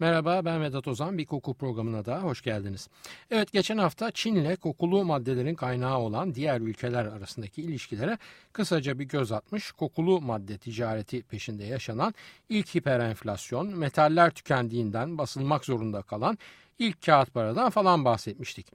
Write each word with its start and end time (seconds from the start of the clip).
Merhaba 0.00 0.44
ben 0.44 0.62
Vedat 0.62 0.88
Ozan 0.88 1.18
bir 1.18 1.26
koku 1.26 1.54
programına 1.54 2.04
da 2.04 2.22
hoş 2.22 2.42
geldiniz. 2.42 2.88
Evet 3.30 3.52
geçen 3.52 3.78
hafta 3.78 4.10
Çin 4.10 4.34
ile 4.34 4.56
kokulu 4.56 5.04
maddelerin 5.04 5.54
kaynağı 5.54 5.98
olan 5.98 6.34
diğer 6.34 6.60
ülkeler 6.60 7.04
arasındaki 7.04 7.62
ilişkilere 7.62 8.18
kısaca 8.52 8.98
bir 8.98 9.04
göz 9.04 9.32
atmış 9.32 9.72
kokulu 9.72 10.20
madde 10.20 10.58
ticareti 10.58 11.22
peşinde 11.22 11.64
yaşanan 11.64 12.14
ilk 12.48 12.74
hiperenflasyon, 12.74 13.66
metaller 13.78 14.30
tükendiğinden 14.30 15.18
basılmak 15.18 15.64
zorunda 15.64 16.02
kalan 16.02 16.38
ilk 16.80 17.02
kağıt 17.02 17.34
paradan 17.34 17.70
falan 17.70 18.04
bahsetmiştik. 18.04 18.66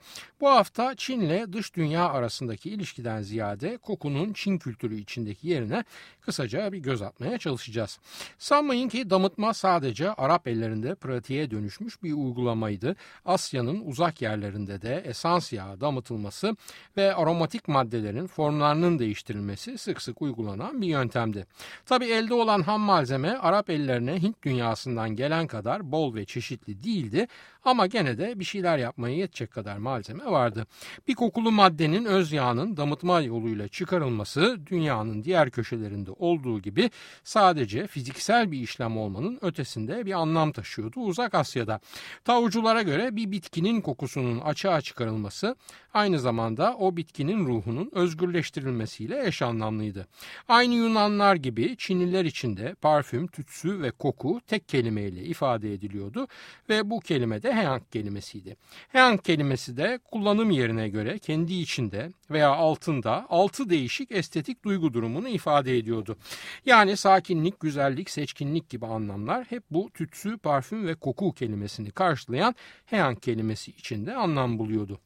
Bu 0.42 0.50
hafta 0.50 0.96
Çin 0.96 1.22
ile 1.22 1.54
dış 1.54 1.76
dünya 1.76 2.10
arasındaki 2.10 2.70
ilişkiden 2.70 3.22
ziyade 3.22 3.78
kokunun 3.78 4.34
Çin 4.34 4.58
kültürü 4.58 4.96
içindeki 5.00 5.48
yerine 5.48 5.84
kısaca 6.22 6.72
bir 6.72 6.78
göz 6.78 7.02
atmaya 7.02 7.38
çalışacağız. 7.38 8.00
Sanmayın 8.38 8.90
ki 8.90 9.10
damıtma 9.10 9.54
sadece 9.54 10.14
Arap 10.14 10.48
ellerinde 10.48 10.96
pratiğe 10.96 11.52
dönüşmüş 11.52 12.04
bir 12.04 12.14
uygulamaydı. 12.14 12.96
Asya'nın 13.26 13.82
uzak 13.86 14.22
yerlerinde 14.22 14.82
de 14.82 15.04
esans 15.06 15.54
yağı 15.54 15.82
damıtılması 15.82 16.56
ve 16.98 17.16
aromatik 17.16 17.68
maddelerin 17.68 18.28
formlarının 18.28 19.00
değiştirilmesi 19.00 19.78
sık 19.78 20.02
sık 20.02 20.22
uygulanan 20.22 20.82
bir 20.82 20.88
yöntemdi. 20.88 21.48
Tabi 21.86 22.06
elde 22.06 22.34
olan 22.34 22.62
ham 22.62 22.82
malzeme 22.82 23.30
Arap 23.30 23.70
ellerine 23.70 24.22
Hint 24.22 24.44
dünyasından 24.44 25.10
gelen 25.10 25.48
kadar 25.48 25.92
bol 25.92 26.16
ve 26.16 26.26
çeşitli 26.26 26.84
değildi 26.84 27.28
ama 27.64 27.88
gene 27.96 28.18
de 28.18 28.40
bir 28.40 28.46
şeyler 28.46 28.78
yapmaya 28.78 29.16
yetecek 29.16 29.52
kadar 29.52 29.78
malzeme 29.78 30.26
vardı. 30.26 30.68
Bir 31.08 31.16
kokulu 31.16 31.52
maddenin 31.52 32.06
öz 32.06 32.32
yağının 32.32 32.78
damıtma 32.78 33.22
yoluyla 33.22 33.68
çıkarılması 33.68 34.60
dünyanın 34.66 35.24
diğer 35.24 35.50
köşelerinde 35.50 36.12
olduğu 36.12 36.62
gibi 36.62 36.92
sadece 37.24 37.88
fiziksel 37.88 38.52
bir 38.52 38.60
işlem 38.60 38.98
olmanın 38.98 39.40
ötesinde 39.42 40.06
bir 40.06 40.12
anlam 40.12 40.52
taşıyordu 40.52 41.00
Uzak 41.00 41.36
Asya'da. 41.36 41.80
Tavuculara 42.26 42.82
göre 42.82 43.16
bir 43.16 43.32
bitkinin 43.32 43.82
kokusunun 43.82 44.40
açığa 44.40 44.82
çıkarılması 44.82 45.56
aynı 45.94 46.20
zamanda 46.20 46.76
o 46.80 46.98
bitkinin 46.98 47.48
ruhunun 47.48 47.90
özgürleştirilmesiyle 47.94 49.28
eş 49.28 49.42
anlamlıydı. 49.42 50.08
Aynı 50.48 50.74
Yunanlar 50.74 51.36
gibi 51.36 51.76
Çinliler 51.78 52.26
için 52.26 52.58
de 52.58 52.76
parfüm, 52.82 53.28
tütsü 53.28 53.82
ve 53.82 53.92
koku 53.92 54.42
tek 54.48 54.68
kelimeyle 54.70 55.24
ifade 55.24 55.74
ediliyordu 55.74 56.28
ve 56.70 56.90
bu 56.90 57.00
kelime 57.00 57.44
de 57.44 57.54
kelimesiydi. 57.92 58.58
Heang 58.90 59.24
kelimesi 59.24 59.78
de 59.78 60.00
kullanım 60.12 60.52
yerine 60.52 60.90
göre 60.90 61.20
kendi 61.20 61.54
içinde 61.54 62.10
veya 62.32 62.50
altında 62.50 63.26
altı 63.30 63.70
değişik 63.70 64.12
estetik 64.12 64.66
duygu 64.66 64.94
durumunu 64.94 65.28
ifade 65.28 65.78
ediyordu. 65.78 66.18
Yani 66.66 66.98
sakinlik, 66.98 67.60
güzellik, 67.60 68.10
seçkinlik 68.10 68.70
gibi 68.70 68.86
anlamlar 68.86 69.46
hep 69.50 69.64
bu 69.72 69.90
tütsü, 69.94 70.38
parfüm 70.38 70.88
ve 70.88 70.96
koku 70.96 71.34
kelimesini 71.34 71.92
karşılayan 71.92 72.56
Heang 72.86 73.22
kelimesi 73.22 73.72
içinde 73.72 74.16
anlam 74.16 74.60
buluyordu. 74.60 75.00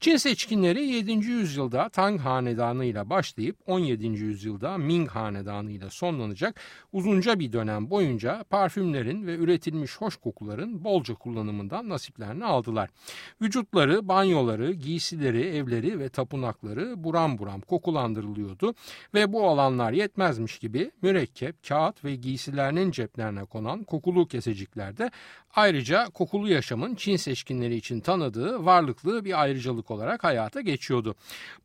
Çin 0.00 0.16
seçkinleri 0.16 0.86
7. 0.86 1.12
yüzyılda 1.12 1.88
Tang 1.88 2.20
Hanedanı 2.20 2.84
ile 2.84 3.10
başlayıp 3.10 3.56
17. 3.66 4.06
yüzyılda 4.06 4.78
Ming 4.78 5.10
Hanedanı 5.10 5.70
ile 5.70 5.90
sonlanacak 5.90 6.60
uzunca 6.92 7.38
bir 7.38 7.52
dönem 7.52 7.90
boyunca 7.90 8.44
parfümlerin 8.44 9.26
ve 9.26 9.34
üretilmiş 9.34 9.96
hoş 9.96 10.16
kokuların 10.16 10.84
bolca 10.84 11.14
kullanımından 11.14 11.90
nasiplerini 12.10 12.44
aldılar. 12.44 12.90
Vücutları, 13.42 14.08
banyoları, 14.08 14.72
giysileri, 14.72 15.42
evleri 15.42 15.98
ve 15.98 16.08
tapınakları 16.08 17.04
buram 17.04 17.38
buram 17.38 17.60
kokulandırılıyordu 17.60 18.74
ve 19.14 19.32
bu 19.32 19.48
alanlar 19.48 19.92
yetmezmiş 19.92 20.58
gibi 20.58 20.90
mürekkep, 21.02 21.68
kağıt 21.68 22.04
ve 22.04 22.16
giysilerinin 22.16 22.90
ceplerine 22.90 23.44
konan 23.44 23.84
kokulu 23.84 24.28
keseciklerde 24.28 25.10
ayrıca 25.54 26.04
kokulu 26.04 26.48
yaşamın 26.48 26.94
Çin 26.94 27.16
seçkinleri 27.16 27.76
için 27.76 28.00
tanıdığı 28.00 28.64
varlıklı 28.64 29.24
bir 29.24 29.42
ayrıcalık 29.42 29.90
olarak 29.90 30.24
hayata 30.24 30.60
geçiyordu. 30.60 31.14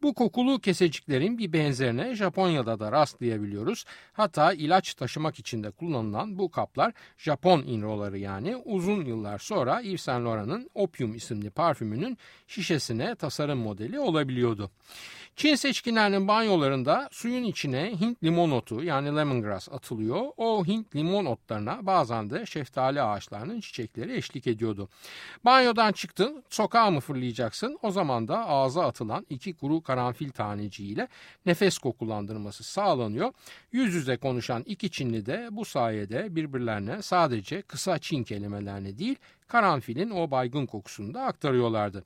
Bu 0.01 0.13
kokulu 0.13 0.59
keseciklerin 0.59 1.38
bir 1.38 1.53
benzerine 1.53 2.16
Japonya'da 2.16 2.79
da 2.79 2.91
rastlayabiliyoruz. 2.91 3.85
Hatta 4.13 4.53
ilaç 4.53 4.94
taşımak 4.94 5.39
için 5.39 5.63
de 5.63 5.72
kullanılan 5.72 6.38
bu 6.39 6.51
kaplar 6.51 6.94
Japon 7.17 7.61
inroları 7.61 8.17
yani 8.17 8.55
uzun 8.55 9.05
yıllar 9.05 9.39
sonra 9.39 9.79
Yves 9.79 10.01
Saint 10.01 10.28
Laurent'ın 10.35 10.69
Opium 10.75 11.16
isimli 11.16 11.50
parfümünün 11.50 12.18
şişesine 12.47 13.16
tasarım 13.16 13.59
modeli 13.59 14.00
olabiliyordu. 14.00 14.72
Çin 15.35 15.56
seçkinlerinin 15.56 16.28
banyolarında 16.28 17.09
suyun 17.12 17.44
içine 17.44 17.91
Hint 18.00 18.23
limon 18.23 18.51
otu 18.51 18.84
yani 18.84 19.16
lemongrass 19.16 19.69
atılıyor. 19.69 20.22
O 20.38 20.66
Hint 20.66 20.96
limon 20.96 21.25
otlarına 21.25 21.85
bazen 21.85 22.29
de 22.29 22.46
şeftali 22.46 23.01
ağaçlarının 23.01 23.59
çiçekleri 23.62 24.16
eşlik 24.18 24.47
ediyordu. 24.47 24.90
Banyodan 25.46 25.91
çıktın 25.91 26.44
sokağa 26.50 26.91
mı 26.91 27.00
fırlayacaksın? 27.00 27.79
O 27.81 27.91
zaman 27.91 28.28
da 28.28 28.47
ağza 28.47 28.85
atılan 28.85 29.25
iki 29.29 29.53
kuru 29.53 29.81
karanfil 29.81 30.29
taneciğiyle 30.29 31.07
nefes 31.46 31.78
kokulandırması 31.78 32.63
sağlanıyor. 32.63 33.34
Yüz 33.72 33.94
yüze 33.94 34.17
konuşan 34.17 34.63
iki 34.66 34.91
Çinli 34.91 35.25
de 35.25 35.47
bu 35.52 35.66
sayede 35.66 36.35
birbirlerine 36.35 37.02
sadece 37.02 37.62
kısa 37.62 38.00
Çin 38.00 38.23
kelimelerini 38.23 38.97
değil 38.97 39.16
karanfilin 39.47 40.09
o 40.09 40.31
baygın 40.31 40.66
kokusunu 40.66 41.13
da 41.13 41.22
aktarıyorlardı. 41.22 42.03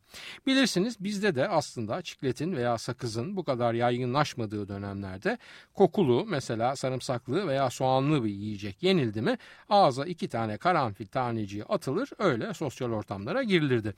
Bilirsiniz 0.48 1.04
bizde 1.04 1.36
de 1.36 1.48
aslında 1.48 2.02
çikletin 2.02 2.56
veya 2.56 2.78
sakızın 2.78 3.38
bu 3.38 3.44
kadar 3.44 3.74
yaygınlaşmadığı 3.74 4.68
dönemlerde 4.68 5.38
kokulu 5.74 6.26
mesela 6.26 6.76
sarımsaklı 6.76 7.48
veya 7.48 7.70
soğanlı 7.70 8.24
bir 8.24 8.30
yiyecek 8.30 8.84
yenildi 8.84 9.22
mi 9.22 9.38
ağza 9.70 10.06
iki 10.06 10.30
tane 10.30 10.58
karanfil 10.58 11.06
taneciği 11.08 11.64
atılır 11.64 12.10
öyle 12.20 12.54
sosyal 12.54 12.92
ortamlara 12.92 13.44
girilirdi. 13.44 13.94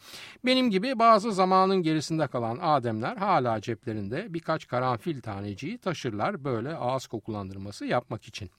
Benim 0.46 0.70
gibi 0.70 1.00
bazı 1.00 1.32
zamanın 1.32 1.84
gerisinde 1.84 2.28
kalan 2.28 2.58
ademler 2.62 3.18
hala 3.18 3.62
ceplerinde 3.62 4.34
birkaç 4.34 4.68
karanfil 4.68 5.22
taneciği 5.22 5.78
taşırlar 5.78 6.44
böyle 6.44 6.76
ağız 6.76 7.08
kokulandırması 7.08 7.86
yapmak 7.86 8.26
için. 8.28 8.50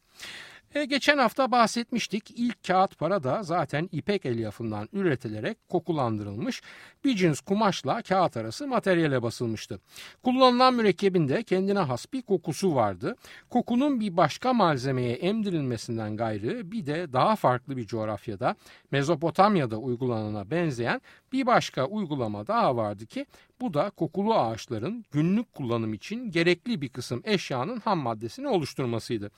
E, 0.74 0.84
geçen 0.84 1.18
hafta 1.18 1.50
bahsetmiştik. 1.50 2.30
İlk 2.30 2.64
kağıt 2.64 2.98
para 2.98 3.22
da 3.22 3.42
zaten 3.42 3.88
ipek 3.92 4.26
elyafından 4.26 4.88
üretilerek 4.92 5.68
kokulandırılmış 5.68 6.62
bir 7.04 7.16
cins 7.16 7.40
kumaşla 7.40 8.02
kağıt 8.02 8.36
arası 8.36 8.66
materyale 8.66 9.22
basılmıştı. 9.22 9.80
Kullanılan 10.22 10.74
mürekkebin 10.74 11.28
de 11.28 11.42
kendine 11.42 11.78
has 11.78 12.06
bir 12.12 12.22
kokusu 12.22 12.74
vardı. 12.74 13.16
Kokunun 13.50 14.00
bir 14.00 14.16
başka 14.16 14.52
malzemeye 14.52 15.12
emdirilmesinden 15.12 16.16
gayrı 16.16 16.72
bir 16.72 16.86
de 16.86 17.12
daha 17.12 17.36
farklı 17.36 17.76
bir 17.76 17.86
coğrafyada 17.86 18.56
Mezopotamya'da 18.90 19.76
uygulanana 19.76 20.50
benzeyen 20.50 21.00
bir 21.32 21.46
başka 21.46 21.86
uygulama 21.86 22.46
daha 22.46 22.76
vardı 22.76 23.06
ki 23.06 23.26
bu 23.62 23.74
da 23.74 23.90
kokulu 23.90 24.34
ağaçların 24.34 25.04
günlük 25.12 25.54
kullanım 25.54 25.94
için 25.94 26.30
gerekli 26.30 26.80
bir 26.80 26.88
kısım 26.88 27.22
eşyanın 27.24 27.80
ham 27.80 27.98
maddesini 27.98 28.48
oluşturmasıydı. 28.48 29.30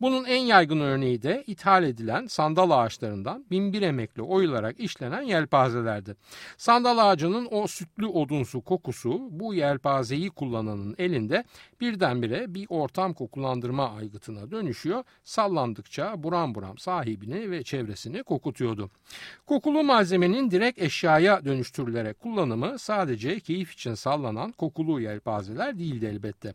Bunun 0.00 0.24
en 0.24 0.40
yaygın 0.40 0.80
örneği 0.80 1.22
de 1.22 1.44
ithal 1.46 1.84
edilen 1.84 2.26
sandal 2.26 2.70
ağaçlarından 2.70 3.44
binbir 3.50 3.82
emekle 3.82 4.22
oyularak 4.22 4.80
işlenen 4.80 5.22
yelpazelerdi. 5.22 6.16
Sandal 6.56 7.10
ağacının 7.10 7.48
o 7.50 7.66
sütlü 7.66 8.06
odunsu 8.06 8.60
kokusu 8.60 9.28
bu 9.30 9.54
yelpazeyi 9.54 10.30
kullananın 10.30 10.94
elinde 10.98 11.44
birdenbire 11.80 12.54
bir 12.54 12.66
ortam 12.68 13.14
kokulandırma 13.14 13.90
aygıtına 13.90 14.50
dönüşüyor. 14.50 15.04
Sallandıkça 15.24 16.22
buram 16.22 16.54
buram 16.54 16.78
sahibini 16.78 17.50
ve 17.50 17.62
çevresini 17.62 18.22
kokutuyordu. 18.22 18.90
Kokulu 19.46 19.84
malzemenin 19.84 20.50
direkt 20.50 20.82
eşyaya 20.82 21.39
dönüştürülerek 21.44 22.20
kullanımı 22.20 22.78
sadece 22.78 23.40
keyif 23.40 23.72
için 23.72 23.94
sallanan 23.94 24.52
kokulu 24.52 25.00
yelpazeler 25.00 25.78
değildi 25.78 26.06
elbette. 26.06 26.54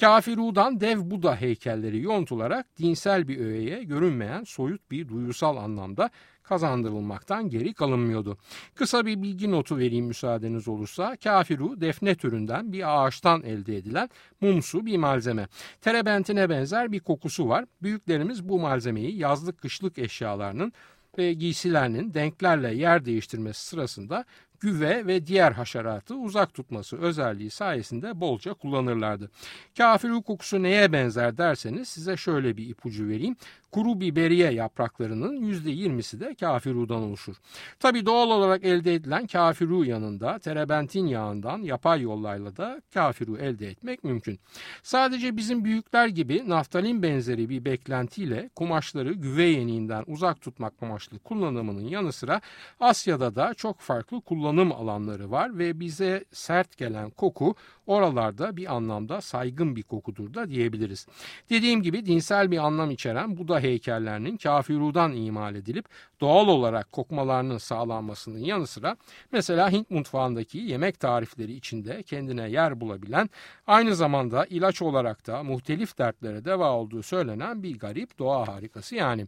Kafiru'dan 0.00 0.80
dev 0.80 1.10
Buda 1.10 1.36
heykelleri 1.36 2.02
yontularak 2.02 2.66
dinsel 2.78 3.28
bir 3.28 3.38
öğeye 3.38 3.84
görünmeyen 3.84 4.44
soyut 4.44 4.90
bir 4.90 5.08
duyusal 5.08 5.56
anlamda 5.56 6.10
kazandırılmaktan 6.48 7.48
geri 7.48 7.74
kalınmıyordu. 7.74 8.38
Kısa 8.74 9.06
bir 9.06 9.22
bilgi 9.22 9.50
notu 9.50 9.78
vereyim 9.78 10.06
müsaadeniz 10.06 10.68
olursa. 10.68 11.16
Kafiru 11.16 11.80
defne 11.80 12.14
türünden 12.14 12.72
bir 12.72 13.04
ağaçtan 13.06 13.42
elde 13.42 13.76
edilen 13.76 14.08
mumsu 14.40 14.86
bir 14.86 14.96
malzeme. 14.96 15.48
Terebentine 15.80 16.50
benzer 16.50 16.92
bir 16.92 17.00
kokusu 17.00 17.48
var. 17.48 17.64
Büyüklerimiz 17.82 18.48
bu 18.48 18.60
malzemeyi 18.60 19.16
yazlık 19.16 19.58
kışlık 19.58 19.98
eşyalarının 19.98 20.72
ve 21.18 21.32
giysilerinin 21.32 22.14
denklerle 22.14 22.74
yer 22.74 23.04
değiştirmesi 23.04 23.66
sırasında 23.66 24.24
güve 24.60 25.06
ve 25.06 25.26
diğer 25.26 25.52
haşeratı 25.52 26.14
uzak 26.14 26.54
tutması 26.54 26.96
özelliği 26.98 27.50
sayesinde 27.50 28.20
bolca 28.20 28.54
kullanırlardı. 28.54 29.30
Kafir 29.78 30.10
kokusu 30.10 30.62
neye 30.62 30.92
benzer 30.92 31.38
derseniz 31.38 31.88
size 31.88 32.16
şöyle 32.16 32.56
bir 32.56 32.68
ipucu 32.68 33.08
vereyim. 33.08 33.36
Kuru 33.72 34.00
biberiye 34.00 34.50
yapraklarının 34.50 35.36
%20'si 35.42 36.20
de 36.20 36.34
kafirudan 36.34 37.02
oluşur. 37.02 37.36
Tabi 37.80 38.06
doğal 38.06 38.30
olarak 38.30 38.64
elde 38.64 38.94
edilen 38.94 39.26
kafiru 39.26 39.84
yanında 39.84 40.38
terebentin 40.38 41.06
yağından 41.06 41.58
yapay 41.58 42.02
yollarla 42.02 42.56
da 42.56 42.82
kafiru 42.94 43.38
elde 43.38 43.68
etmek 43.68 44.04
mümkün. 44.04 44.40
Sadece 44.82 45.36
bizim 45.36 45.64
büyükler 45.64 46.08
gibi 46.08 46.48
naftalin 46.48 47.02
benzeri 47.02 47.48
bir 47.48 47.64
beklentiyle 47.64 48.50
kumaşları 48.54 49.12
güve 49.12 49.44
yeniğinden 49.44 50.04
uzak 50.06 50.40
tutmak 50.40 50.72
amaçlı 50.82 51.18
kullanımının 51.18 51.88
yanı 51.88 52.12
sıra 52.12 52.40
Asya'da 52.80 53.34
da 53.34 53.54
çok 53.54 53.80
farklı 53.80 54.20
kullanım 54.20 54.72
alanları 54.72 55.30
var 55.30 55.58
ve 55.58 55.80
bize 55.80 56.24
sert 56.32 56.76
gelen 56.76 57.10
koku 57.10 57.54
oralarda 57.86 58.56
bir 58.56 58.74
anlamda 58.74 59.20
saygın 59.20 59.76
bir 59.76 59.82
kokudur 59.82 60.34
da 60.34 60.48
diyebiliriz. 60.48 61.06
Dediğim 61.50 61.82
gibi 61.82 62.06
dinsel 62.06 62.50
bir 62.50 62.58
anlam 62.58 62.90
içeren 62.90 63.36
Heykellerinin 63.60 64.36
kafirudan 64.36 65.12
imal 65.12 65.54
edilip 65.54 65.84
doğal 66.20 66.48
olarak 66.48 66.92
kokmalarının 66.92 67.58
sağlanmasının 67.58 68.38
yanı 68.38 68.66
sıra 68.66 68.96
mesela 69.32 69.70
Hint 69.70 69.90
mutfağındaki 69.90 70.58
yemek 70.58 71.00
tarifleri 71.00 71.52
içinde 71.52 72.02
kendine 72.02 72.50
yer 72.50 72.80
bulabilen 72.80 73.30
aynı 73.66 73.94
zamanda 73.94 74.46
ilaç 74.46 74.82
olarak 74.82 75.26
da 75.26 75.42
muhtelif 75.42 75.98
dertlere 75.98 76.44
deva 76.44 76.72
olduğu 76.72 77.02
söylenen 77.02 77.62
bir 77.62 77.78
garip 77.78 78.18
doğa 78.18 78.48
harikası 78.48 78.94
yani. 78.94 79.26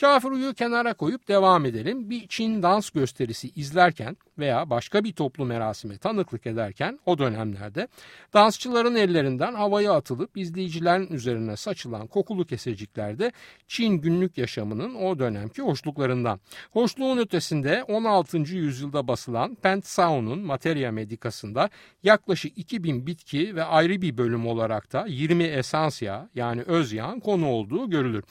Kafiruyu 0.00 0.54
kenara 0.54 0.94
koyup 0.94 1.28
devam 1.28 1.66
edelim. 1.66 2.10
Bir 2.10 2.28
Çin 2.28 2.62
dans 2.62 2.90
gösterisi 2.90 3.50
izlerken 3.56 4.16
veya 4.38 4.70
başka 4.70 5.04
bir 5.04 5.12
toplu 5.12 5.44
merasime 5.44 5.98
tanıklık 5.98 6.46
ederken 6.46 6.98
o 7.06 7.18
dönemlerde 7.18 7.88
dansçıların 8.34 8.94
ellerinden 8.94 9.54
havaya 9.54 9.92
atılıp 9.92 10.36
izleyicilerin 10.36 11.08
üzerine 11.12 11.56
saçılan 11.56 12.06
kokulu 12.06 12.46
keseciklerde 12.46 13.32
Çin 13.68 13.94
günlük 13.94 14.38
yaşamının 14.38 14.94
o 14.94 15.18
dönemki 15.18 15.62
hoşluklarından. 15.62 16.40
Hoşluğun 16.70 17.18
ötesinde 17.18 17.84
16. 17.88 18.38
yüzyılda 18.38 19.08
basılan 19.08 19.54
Pentsau'nun 19.54 20.38
Materia 20.38 20.92
Medicas'ında 20.92 21.70
yaklaşık 22.02 22.58
2000 22.58 23.06
bitki 23.06 23.56
ve 23.56 23.64
ayrı 23.64 24.02
bir 24.02 24.18
bölüm 24.18 24.46
olarak 24.46 24.92
da 24.92 25.06
20 25.08 25.44
esans 25.44 26.02
yağı 26.02 26.28
yani 26.34 26.62
öz 26.62 26.92
yağın 26.92 27.20
konu 27.20 27.48
olduğu 27.48 27.90
görülür. 27.90 28.24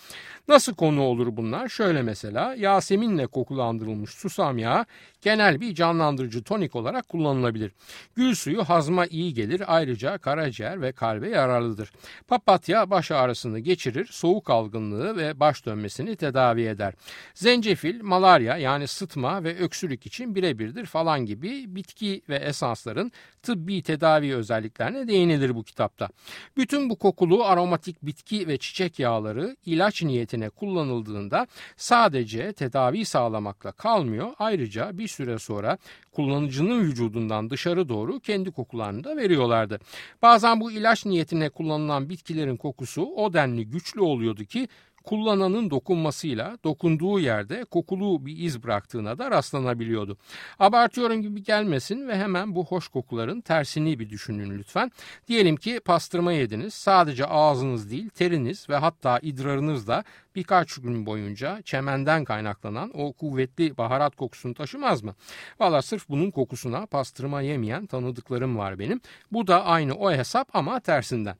Nasıl 0.48 0.74
konu 0.74 1.02
olur 1.02 1.38
bunlar? 1.38 1.56
Şöyle 1.68 2.01
mesela 2.01 2.56
Yaseminle 2.56 3.27
kokulandırılmış 3.27 4.12
susam 4.12 4.57
yağı 4.57 4.86
genel 5.27 5.62
bir 5.62 5.75
canlandırıcı 5.75 6.44
tonik 6.44 6.75
olarak 6.75 7.09
kullanılabilir. 7.09 7.71
Gül 8.15 8.35
suyu 8.35 8.63
hazma 8.63 9.06
iyi 9.06 9.33
gelir 9.33 9.63
ayrıca 9.68 10.18
karaciğer 10.18 10.81
ve 10.81 10.91
kalbe 10.91 11.29
yararlıdır. 11.29 11.91
Papatya 12.27 12.89
baş 12.89 13.12
ağrısını 13.12 13.59
geçirir, 13.59 14.06
soğuk 14.12 14.50
algınlığı 14.50 15.18
ve 15.18 15.39
baş 15.39 15.65
dönmesini 15.65 16.15
tedavi 16.15 16.63
eder. 16.63 16.94
Zencefil 17.33 18.01
malaria 18.01 18.57
yani 18.57 18.88
sıtma 18.88 19.44
ve 19.44 19.57
öksürük 19.57 20.06
için 20.06 20.35
birebirdir 20.35 20.85
falan 20.85 21.25
gibi 21.25 21.75
bitki 21.75 22.21
ve 22.30 22.35
esansların 22.35 23.12
tıbbi 23.44 23.81
tedavi 23.81 24.35
özelliklerine 24.35 25.07
değinilir 25.07 25.56
bu 25.56 25.63
kitapta. 25.63 26.09
Bütün 26.57 26.89
bu 26.89 26.95
kokulu 26.95 27.45
aromatik 27.45 28.01
bitki 28.01 28.47
ve 28.47 28.57
çiçek 28.57 29.00
yağları 29.00 29.56
ilaç 29.65 30.03
niyetine 30.03 30.50
kullanıldığında 30.50 31.47
sadece 31.77 32.53
tedavi 32.53 33.06
sağlamakla 33.06 33.71
kalmıyor 33.71 34.33
ayrıca 34.39 34.97
bir 34.97 35.07
süre 35.18 35.40
sonra 35.40 35.78
kullanıcının 36.12 36.81
vücudundan 36.81 37.50
dışarı 37.50 37.90
doğru 37.90 38.19
kendi 38.19 38.52
kokularını 38.52 39.04
da 39.04 39.18
veriyorlardı. 39.18 39.80
Bazen 40.22 40.62
bu 40.62 40.72
ilaç 40.72 41.06
niyetine 41.06 41.50
kullanılan 41.50 42.10
bitkilerin 42.10 42.58
kokusu 42.58 43.02
o 43.16 43.34
denli 43.34 43.66
güçlü 43.69 44.02
oluyordu 44.02 44.44
ki 44.44 44.68
kullananın 45.07 45.69
dokunmasıyla 45.69 46.57
dokunduğu 46.63 47.19
yerde 47.19 47.65
kokulu 47.65 48.25
bir 48.25 48.38
iz 48.38 48.63
bıraktığına 48.63 49.18
da 49.18 49.31
rastlanabiliyordu. 49.31 50.18
Abartıyorum 50.59 51.21
gibi 51.21 51.44
gelmesin 51.44 52.07
ve 52.07 52.18
hemen 52.18 52.56
bu 52.56 52.65
hoş 52.65 52.88
kokuların 52.88 53.42
tersini 53.42 54.00
bir 54.00 54.09
düşünün 54.09 54.59
lütfen. 54.59 54.92
Diyelim 55.27 55.56
ki 55.56 55.80
pastırma 55.86 56.31
yediniz. 56.31 56.74
Sadece 56.74 57.25
ağzınız 57.25 57.92
değil 57.92 58.09
teriniz 58.09 58.69
ve 58.69 58.75
hatta 58.75 59.19
idrarınız 59.21 59.88
da 59.88 60.04
birkaç 60.36 60.75
gün 60.75 61.06
boyunca 61.06 61.62
çemenden 61.62 62.24
kaynaklanan 62.24 62.92
o 62.94 63.13
kuvvetli 63.13 63.77
baharat 63.77 64.15
kokusunu 64.15 64.54
taşımaz 64.54 65.04
mı? 65.04 65.15
Valla 65.59 65.81
sırf 65.81 66.09
bunun 66.09 66.31
kokusuna 66.31 66.86
pastırma 66.86 67.42
yemeyen 67.42 67.86
tanıdıklarım 67.86 68.57
var 68.57 68.80
benim. 68.80 69.01
Bu 69.31 69.48
da 69.48 69.65
aynı 69.65 69.94
o 69.94 70.12
hesap 70.12 70.56
ama 70.56 70.80
tersinden. 70.80 71.36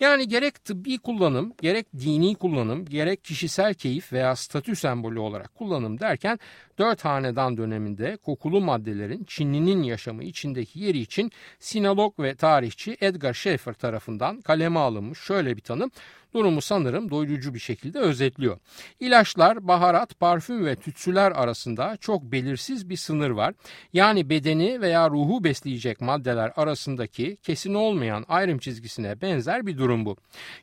Yani 0.00 0.28
gerek 0.28 0.64
tıbbi 0.64 0.98
kullanım, 0.98 1.52
gerek 1.62 1.86
dini 1.98 2.34
kullanım, 2.34 2.84
gerek 2.84 3.24
kişisel 3.24 3.74
keyif 3.74 4.12
veya 4.12 4.36
statü 4.36 4.76
sembolü 4.76 5.18
olarak 5.18 5.54
kullanım 5.54 6.00
derken 6.00 6.38
dört 6.78 7.04
hanedan 7.04 7.56
döneminde 7.56 8.16
kokulu 8.16 8.60
maddelerin 8.60 9.24
Çinlinin 9.24 9.82
yaşamı 9.82 10.24
içindeki 10.24 10.80
yeri 10.80 10.98
için 10.98 11.32
sinolog 11.58 12.18
ve 12.18 12.34
tarihçi 12.34 12.96
Edgar 13.00 13.34
Schaefer 13.34 13.74
tarafından 13.74 14.40
kaleme 14.40 14.80
alınmış 14.80 15.18
şöyle 15.18 15.56
bir 15.56 15.62
tanım 15.62 15.90
durumu 16.34 16.62
sanırım 16.62 17.10
doyurucu 17.10 17.54
bir 17.54 17.58
şekilde 17.58 17.98
özetliyor. 17.98 18.58
İlaçlar, 19.00 19.68
baharat, 19.68 20.20
parfüm 20.20 20.66
ve 20.66 20.76
tütsüler 20.76 21.32
arasında 21.32 21.96
çok 22.00 22.22
belirsiz 22.22 22.90
bir 22.90 22.96
sınır 22.96 23.30
var. 23.30 23.54
Yani 23.92 24.30
bedeni 24.30 24.80
veya 24.80 25.10
ruhu 25.10 25.44
besleyecek 25.44 26.00
maddeler 26.00 26.52
arasındaki 26.56 27.36
kesin 27.42 27.74
olmayan 27.74 28.24
ayrım 28.28 28.58
çizgisine 28.58 29.20
benzer 29.20 29.66
bir 29.66 29.78
durum 29.78 30.06
bu. 30.06 30.16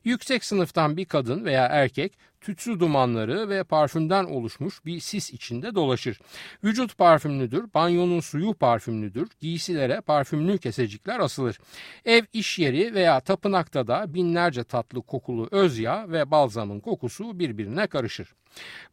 Yüksek 0.03 0.45
sınıftan 0.45 0.97
bir 0.97 1.05
kadın 1.05 1.45
veya 1.45 1.65
erkek 1.65 2.17
tütsü 2.41 2.79
dumanları 2.79 3.49
ve 3.49 3.63
parfümden 3.63 4.23
oluşmuş 4.23 4.85
bir 4.85 4.99
sis 4.99 5.33
içinde 5.33 5.75
dolaşır. 5.75 6.19
Vücut 6.63 6.97
parfümlüdür, 6.97 7.65
banyonun 7.73 8.19
suyu 8.19 8.53
parfümlüdür, 8.53 9.29
giysilere 9.39 10.01
parfümlü 10.01 10.57
kesecikler 10.57 11.19
asılır. 11.19 11.59
Ev, 12.05 12.23
iş 12.33 12.59
yeri 12.59 12.93
veya 12.93 13.19
tapınakta 13.19 13.87
da 13.87 14.13
binlerce 14.13 14.63
tatlı 14.63 15.01
kokulu 15.01 15.47
öz 15.51 15.79
yağ 15.79 16.05
ve 16.09 16.31
balzamın 16.31 16.79
kokusu 16.79 17.39
birbirine 17.39 17.87
karışır. 17.87 18.33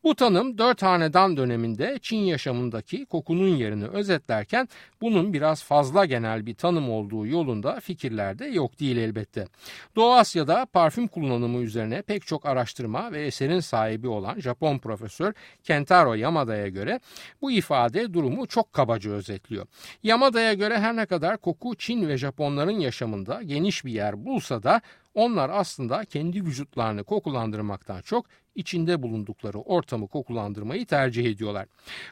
Bu 0.04 0.14
tanım 0.14 0.58
dört 0.58 0.82
hanedan 0.82 1.36
döneminde 1.36 1.98
Çin 2.02 2.16
yaşamındaki 2.16 3.06
kokunun 3.06 3.48
yerini 3.48 3.86
özetlerken 3.86 4.68
bunun 5.00 5.32
biraz 5.32 5.64
fazla 5.64 6.04
genel 6.04 6.46
bir 6.46 6.54
tanım 6.54 6.90
olduğu 6.90 7.26
yolunda 7.26 7.80
fikirlerde 7.80 8.46
yok 8.46 8.80
değil 8.80 8.96
elbette. 8.96 9.46
Doğu 9.96 10.12
Asya'da 10.12 10.66
parfüm 10.66 11.08
kullanımı 11.08 11.58
üzerine 11.58 12.02
pek 12.02 12.26
çok 12.26 12.46
araştırma 12.46 13.12
ve 13.12 13.26
eserin 13.38 13.60
sahibi 13.60 14.08
olan 14.08 14.40
Japon 14.40 14.78
profesör 14.78 15.32
Kentaro 15.62 16.14
Yamada'ya 16.14 16.68
göre 16.68 17.00
bu 17.42 17.50
ifade 17.50 18.14
durumu 18.14 18.46
çok 18.46 18.72
kabaca 18.72 19.10
özetliyor. 19.10 19.66
Yamada'ya 20.02 20.52
göre 20.52 20.78
her 20.78 20.96
ne 20.96 21.06
kadar 21.06 21.36
koku 21.36 21.74
Çin 21.74 22.08
ve 22.08 22.18
Japonların 22.18 22.80
yaşamında 22.80 23.42
geniş 23.42 23.84
bir 23.84 23.92
yer 23.92 24.24
bulsa 24.24 24.62
da 24.62 24.80
onlar 25.14 25.50
aslında 25.50 26.04
kendi 26.04 26.44
vücutlarını 26.44 27.04
kokulandırmaktan 27.04 28.02
çok 28.02 28.26
içinde 28.58 29.02
bulundukları 29.02 29.58
ortamı 29.58 30.08
kokulandırmayı 30.08 30.86
tercih 30.86 31.24
ediyorlar. 31.24 31.66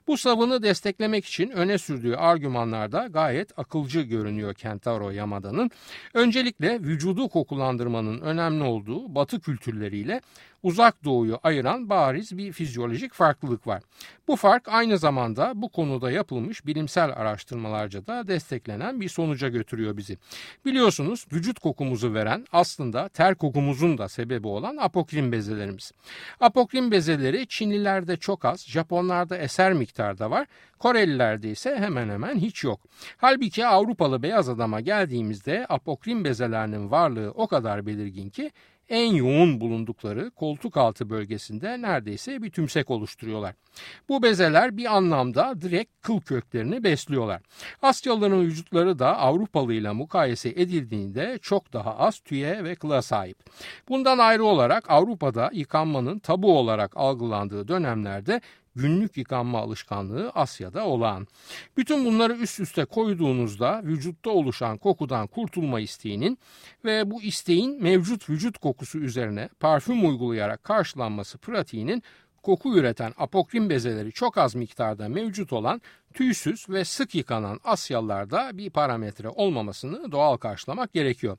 Bu 0.06 0.16
savını 0.16 0.62
desteklemek 0.62 1.24
için 1.24 1.50
öne 1.50 1.78
sürdüğü 1.78 2.14
argümanlarda 2.14 3.06
gayet 3.06 3.58
akılcı 3.58 4.00
görünüyor 4.00 4.54
Kentaro 4.54 5.10
Yamada'nın. 5.10 5.70
Öncelikle 6.14 6.80
vücudu 6.80 7.28
kokulandırmanın 7.28 8.20
önemli 8.20 8.64
olduğu 8.64 9.14
batı 9.14 9.40
kültürleriyle 9.40 10.20
uzak 10.62 11.04
doğuyu 11.04 11.38
ayıran 11.42 11.90
bariz 11.90 12.38
bir 12.38 12.52
fizyolojik 12.52 13.12
farklılık 13.12 13.66
var. 13.66 13.82
Bu 14.28 14.36
fark 14.36 14.68
aynı 14.68 14.98
zamanda 14.98 15.52
bu 15.54 15.68
konuda 15.68 16.10
yapılmış 16.10 16.66
bilimsel 16.66 17.10
araştırmalarca 17.10 18.06
da 18.06 18.28
desteklenen 18.28 19.00
bir 19.00 19.08
sonuca 19.08 19.48
götürüyor 19.48 19.96
bizi. 19.96 20.18
Biliyorsunuz 20.64 21.26
vücut 21.32 21.58
kokumuzu 21.58 22.14
veren 22.14 22.46
aslında 22.52 23.08
ter 23.08 23.34
kokumuzun 23.34 23.98
da 23.98 24.08
sebebi 24.08 24.48
olan 24.48 24.76
apokrin 24.76 25.32
bezelerimiz. 25.32 25.92
Apokrin 26.40 26.90
bezeleri 26.90 27.46
Çinlilerde 27.48 28.16
çok 28.16 28.44
az, 28.44 28.66
Japonlarda 28.66 29.36
eser 29.38 29.72
miktarda 29.72 30.30
var, 30.30 30.46
Korelilerde 30.78 31.50
ise 31.50 31.76
hemen 31.76 32.08
hemen 32.08 32.38
hiç 32.38 32.64
yok. 32.64 32.80
Halbuki 33.16 33.66
Avrupalı 33.66 34.22
beyaz 34.22 34.48
adama 34.48 34.80
geldiğimizde 34.80 35.66
apokrin 35.68 36.24
bezelerinin 36.24 36.90
varlığı 36.90 37.30
o 37.34 37.46
kadar 37.46 37.86
belirgin 37.86 38.30
ki 38.30 38.50
en 38.88 39.14
yoğun 39.14 39.60
bulundukları 39.60 40.30
koltuk 40.30 40.76
altı 40.76 41.10
bölgesinde 41.10 41.82
neredeyse 41.82 42.42
bir 42.42 42.50
tümsek 42.50 42.90
oluşturuyorlar. 42.90 43.54
Bu 44.08 44.22
bezeler 44.22 44.76
bir 44.76 44.96
anlamda 44.96 45.60
direkt 45.60 45.90
kıl 46.02 46.20
köklerini 46.20 46.84
besliyorlar. 46.84 47.42
Asyalıların 47.82 48.40
vücutları 48.40 48.98
da 48.98 49.18
Avrupalı 49.18 49.74
ile 49.74 49.92
mukayese 49.92 50.48
edildiğinde 50.48 51.38
çok 51.42 51.72
daha 51.72 51.96
az 51.96 52.18
tüye 52.18 52.64
ve 52.64 52.74
kıla 52.74 53.02
sahip. 53.02 53.38
Bundan 53.88 54.18
ayrı 54.18 54.44
olarak 54.44 54.90
Avrupa'da 54.90 55.50
yıkanmanın 55.52 56.18
tabu 56.18 56.58
olarak 56.58 56.96
algılandığı 56.96 57.68
dönemlerde 57.68 58.40
günlük 58.76 59.16
yıkanma 59.16 59.58
alışkanlığı 59.58 60.30
Asya'da 60.30 60.84
olağan. 60.84 61.26
Bütün 61.76 62.04
bunları 62.04 62.32
üst 62.36 62.60
üste 62.60 62.84
koyduğunuzda 62.84 63.82
vücutta 63.84 64.30
oluşan 64.30 64.78
kokudan 64.78 65.26
kurtulma 65.26 65.80
isteğinin 65.80 66.38
ve 66.84 67.10
bu 67.10 67.22
isteğin 67.22 67.82
mevcut 67.82 68.30
vücut 68.30 68.58
kokusu 68.58 68.98
üzerine 68.98 69.48
parfüm 69.60 70.08
uygulayarak 70.08 70.64
karşılanması 70.64 71.38
pratiğinin 71.38 72.02
koku 72.46 72.78
üreten 72.78 73.12
apokrin 73.18 73.70
bezeleri 73.70 74.12
çok 74.12 74.38
az 74.38 74.54
miktarda 74.54 75.08
mevcut 75.08 75.52
olan 75.52 75.80
tüysüz 76.14 76.68
ve 76.68 76.84
sık 76.84 77.14
yıkanan 77.14 77.60
Asyalılarda 77.64 78.50
bir 78.58 78.70
parametre 78.70 79.28
olmamasını 79.28 80.12
doğal 80.12 80.36
karşılamak 80.36 80.92
gerekiyor. 80.92 81.38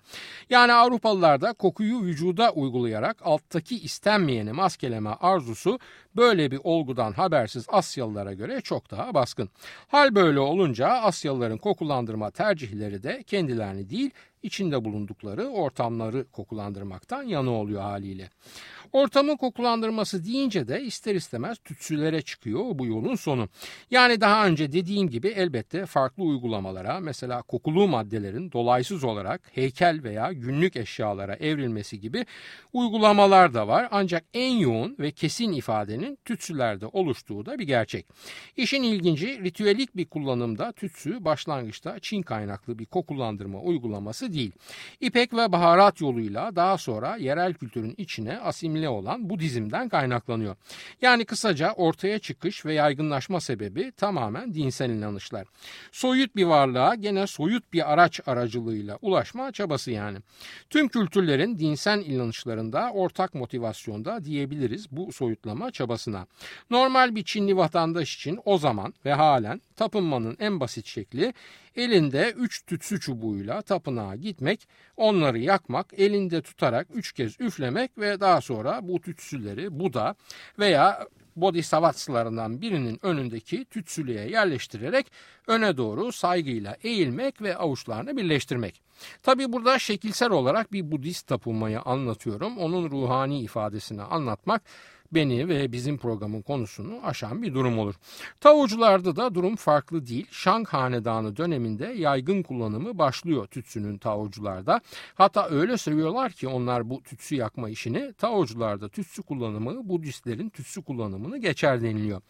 Yani 0.50 0.74
Avrupalılarda 0.74 1.54
kokuyu 1.54 2.02
vücuda 2.02 2.52
uygulayarak 2.52 3.18
alttaki 3.22 3.80
istenmeyeni 3.80 4.52
maskeleme 4.52 5.10
arzusu 5.10 5.80
böyle 6.16 6.52
bir 6.52 6.60
olgudan 6.64 7.14
habersiz 7.14 7.66
Asyalılara 7.68 8.34
göre 8.34 8.62
çok 8.62 8.92
daha 8.92 9.14
baskın. 9.14 9.50
Hal 9.88 10.16
böyle 10.16 10.40
olunca 10.40 10.88
Asyalıların 10.88 11.58
kokulandırma 11.58 12.32
tercihleri 12.32 13.04
de 13.04 13.24
kendilerini 13.24 13.90
değil 13.90 14.12
içinde 14.44 14.86
bulundukları 14.86 15.48
ortamları 15.48 16.26
kokulandırmaktan 16.32 17.24
yana 17.24 17.52
oluyor 17.52 17.82
haliyle. 17.82 18.30
Ortamın 18.91 19.38
kokulandırması 19.38 20.25
deyince 20.25 20.67
de 20.67 20.82
ister 20.82 21.15
istemez 21.15 21.58
tütsülere 21.58 22.22
çıkıyor 22.22 22.63
bu 22.74 22.86
yolun 22.86 23.15
sonu. 23.15 23.50
Yani 23.91 24.22
daha 24.22 24.48
önce 24.48 24.72
dediğim 24.72 25.10
gibi 25.10 25.27
elbette 25.27 25.86
farklı 25.86 26.24
uygulamalara 26.24 27.00
mesela 27.00 27.41
kokulu 27.41 27.88
maddelerin 27.88 28.51
dolaysız 28.51 29.03
olarak 29.03 29.41
heykel 29.51 30.03
veya 30.03 30.34
günlük 30.34 30.75
eşyalara 30.75 31.36
evrilmesi 31.36 32.00
gibi 32.00 32.25
uygulamalar 32.74 33.53
da 33.53 33.67
var. 33.67 33.88
Ancak 33.91 34.24
en 34.34 34.51
yoğun 34.51 34.96
ve 35.00 35.12
kesin 35.12 35.51
ifadenin 35.51 36.17
tütsülerde 36.25 36.86
oluştuğu 36.86 37.46
da 37.46 37.60
bir 37.60 37.67
gerçek. 37.67 38.06
İşin 38.58 38.84
ilginci 38.84 39.44
ritüelik 39.44 39.96
bir 39.98 40.06
kullanımda 40.06 40.72
tütsü 40.72 41.25
başlangıçta 41.25 42.00
Çin 42.00 42.22
kaynaklı 42.22 42.79
bir 42.79 42.86
kokulandırma 42.86 43.60
uygulaması 43.60 44.34
değil. 44.34 44.51
İpek 45.00 45.34
ve 45.34 45.51
baharat 45.51 46.01
yoluyla 46.01 46.56
daha 46.56 46.77
sonra 46.77 47.15
yerel 47.15 47.53
kültürün 47.53 47.96
içine 47.98 48.39
asimile 48.77 48.89
olan 48.89 49.29
Budizm'den 49.29 49.89
kaynaklanıyor. 49.89 50.55
Yani 51.01 51.25
kısaca 51.25 51.72
ortaya 51.72 52.19
çıkış 52.19 52.65
ve 52.65 52.74
yaygınlaşma 52.74 53.41
sebebi 53.41 53.91
tamamen 53.91 54.53
dinsel 54.53 54.89
inanışlar. 54.89 55.48
Soyut 55.91 56.36
bir 56.36 56.46
varlığa 56.46 56.96
gene 56.96 57.27
soyut 57.27 57.74
bir 57.74 57.93
araç 57.93 58.19
aracılığıyla 58.27 58.98
ulaşma 59.01 59.51
çabası 59.51 59.91
yani. 59.91 60.17
Tüm 60.69 60.88
kültürlerin 60.88 61.57
dinsel 61.60 62.05
inanışlarında 62.05 62.91
ortak 62.93 63.34
motivasyonda 63.34 64.24
diyebiliriz 64.24 64.88
bu 64.91 65.12
soyutlama 65.12 65.72
çabasına. 65.72 66.27
Normal 66.69 67.15
bir 67.15 67.24
Çinli 67.24 67.57
vatandaş 67.57 68.15
için 68.15 68.39
o 68.46 68.57
zaman 68.57 68.93
ve 69.05 69.13
halen 69.13 69.62
tapınmanın 69.77 70.38
en 70.39 70.60
basit 70.60 70.86
şekli 70.86 71.34
elinde 71.75 72.34
üç 72.38 72.65
tütsü 72.65 73.00
çubuğuyla 73.00 73.62
tapınağa 73.62 74.15
gitmek, 74.15 74.67
onları 74.98 75.39
yakmak, 75.39 75.93
elinde 75.98 76.41
tutarak 76.41 76.88
üç 76.93 77.12
kez 77.12 77.41
üflemek 77.41 77.98
ve 77.98 78.19
daha 78.19 78.41
sonra 78.41 78.79
bu 78.88 79.01
tütsüleri 79.01 79.79
Buda 79.79 80.15
veya 80.60 81.07
bodhisattvaslarından 81.36 82.62
birinin 82.62 83.00
önündeki 83.01 83.65
tütsülüğe 83.65 84.29
yerleştirerek 84.29 85.12
öne 85.48 85.77
doğru 85.77 86.12
saygıyla 86.12 86.77
eğilmek 86.84 87.41
ve 87.41 87.57
avuçlarını 87.57 88.17
birleştirmek. 88.17 88.81
Tabi 89.24 89.53
burada 89.53 89.79
şekilsel 89.79 90.31
olarak 90.31 90.74
bir 90.74 90.91
Budist 90.91 91.27
tapınmayı 91.27 91.79
anlatıyorum. 91.79 92.57
Onun 92.57 92.91
ruhani 92.91 93.39
ifadesini 93.41 94.01
anlatmak 94.01 94.62
beni 95.12 95.48
ve 95.48 95.72
bizim 95.72 95.98
programın 95.98 96.42
konusunu 96.42 97.00
aşan 97.04 97.42
bir 97.42 97.54
durum 97.54 97.80
olur. 97.80 97.96
Tavucularda 98.42 99.16
da 99.16 99.36
durum 99.36 99.56
farklı 99.56 100.08
değil. 100.08 100.28
Şang 100.32 100.68
Hanedanı 100.68 101.38
döneminde 101.38 101.86
yaygın 101.86 102.44
kullanımı 102.44 102.98
başlıyor 102.98 103.48
tütsünün 103.48 103.98
tavucularda. 103.98 104.82
Hatta 105.16 105.50
öyle 105.50 105.78
seviyorlar 105.78 106.32
ki 106.32 106.48
onlar 106.48 106.90
bu 106.90 107.04
tütsü 107.04 107.36
yakma 107.36 107.70
işini 107.70 108.14
tavucularda 108.14 108.90
tütsü 108.90 109.24
kullanımı 109.24 109.90
Budistlerin 109.90 110.50
tütsü 110.50 110.82
kullanımını 110.82 111.38
geçer 111.38 111.82
deniliyor. 111.82 112.22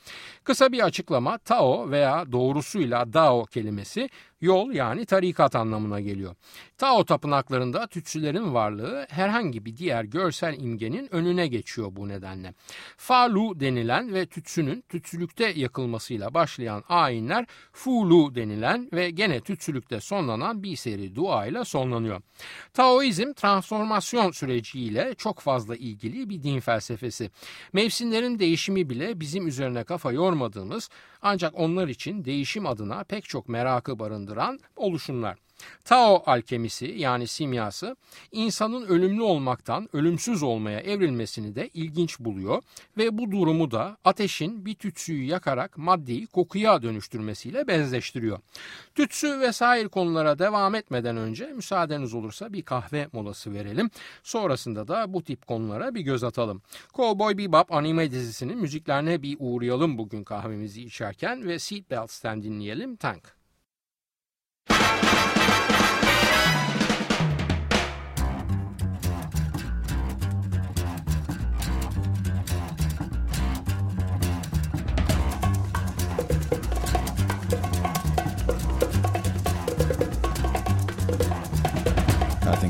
Kısa 0.44 0.72
bir 0.72 0.86
açıklama 0.86 1.38
Tao 1.38 1.92
veya 1.92 2.32
doğrusuyla 2.32 3.14
Dao 3.14 3.46
kelimesi 3.46 4.10
yol 4.42 4.72
yani 4.72 5.06
tarikat 5.06 5.56
anlamına 5.56 6.00
geliyor. 6.00 6.36
Tao 6.78 7.06
tapınaklarında 7.06 7.88
tütsülerin 7.88 8.54
varlığı 8.54 9.06
herhangi 9.10 9.66
bir 9.66 9.78
diğer 9.78 10.04
görsel 10.04 10.60
imgenin 10.60 11.16
önüne 11.16 11.48
geçiyor 11.48 11.88
bu 11.92 12.08
nedenle. 12.08 12.54
Falu 12.98 13.60
denilen 13.60 14.14
ve 14.14 14.26
tütsünün 14.26 14.84
tütsülükte 14.90 15.46
yakılmasıyla 15.56 16.34
başlayan 16.34 16.84
ayinler 16.90 17.46
Fulu 17.74 18.36
denilen 18.36 18.90
ve 18.94 19.10
gene 19.10 19.42
tütsülükte 19.42 20.02
sonlanan 20.02 20.64
bir 20.64 20.76
seri 20.76 21.16
dua 21.16 21.46
ile 21.46 21.66
sonlanıyor. 21.66 22.22
Taoizm 22.74 23.34
transformasyon 23.34 24.32
süreciyle 24.32 25.16
çok 25.18 25.40
fazla 25.40 25.76
ilgili 25.76 26.30
bir 26.30 26.44
din 26.44 26.60
felsefesi. 26.60 27.32
Mevsimlerin 27.74 28.40
değişimi 28.40 28.90
bile 28.90 29.20
bizim 29.20 29.48
üzerine 29.48 29.84
kafa 29.84 30.12
yormadığımız 30.12 30.90
ancak 31.22 31.60
onlar 31.60 31.88
için 31.88 32.26
değişim 32.26 32.66
adına 32.66 33.04
pek 33.04 33.24
çok 33.24 33.50
merakı 33.50 34.00
barındıran 34.00 34.60
oluşumlar. 34.76 35.47
Tao 35.86 36.24
alkemisi 36.26 36.86
yani 36.86 37.28
simyası 37.28 37.96
insanın 38.32 38.86
ölümlü 38.86 39.22
olmaktan 39.22 39.90
ölümsüz 39.94 40.44
olmaya 40.44 40.80
evrilmesini 40.80 41.56
de 41.56 41.70
ilginç 41.74 42.20
buluyor 42.20 42.64
ve 42.98 43.18
bu 43.18 43.32
durumu 43.32 43.72
da 43.72 43.98
ateşin 44.06 44.66
bir 44.66 44.76
tütsüyü 44.76 45.24
yakarak 45.24 45.78
maddeyi 45.78 46.28
kokuya 46.28 46.82
dönüştürmesiyle 46.82 47.68
benzeştiriyor. 47.68 48.40
Tütsü 48.96 49.40
vesaire 49.40 49.88
konulara 49.88 50.40
devam 50.40 50.76
etmeden 50.76 51.18
önce 51.18 51.46
müsaadeniz 51.46 52.14
olursa 52.14 52.54
bir 52.54 52.62
kahve 52.62 53.08
molası 53.14 53.54
verelim. 53.54 53.90
Sonrasında 54.24 54.88
da 54.88 55.14
bu 55.14 55.24
tip 55.24 55.48
konulara 55.48 55.96
bir 55.96 56.02
göz 56.02 56.24
atalım. 56.24 56.62
Cowboy 56.94 57.38
Bebop 57.38 57.74
anime 57.74 58.12
dizisinin 58.12 58.58
müziklerine 58.58 59.22
bir 59.22 59.38
uğrayalım 59.40 59.98
bugün 59.98 60.24
kahvemizi 60.24 60.84
içerken 60.84 61.48
ve 61.48 61.60
Seatbelts'ten 61.60 62.44
dinleyelim 62.44 62.96
Tank. 62.96 63.38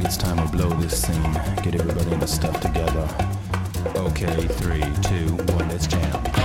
It's 0.08 0.16
time 0.16 0.38
to 0.38 0.58
blow 0.58 0.70
this 0.80 1.02
scene. 1.02 1.34
Get 1.64 1.76
everybody 1.76 2.14
in 2.14 2.20
the 2.22 2.28
stuff 2.28 2.62
together. 2.62 3.10
Okay, 3.98 4.48
three, 4.48 4.82
two, 5.02 5.36
one, 5.54 5.68
let's 5.68 5.86
jam. 5.86 6.37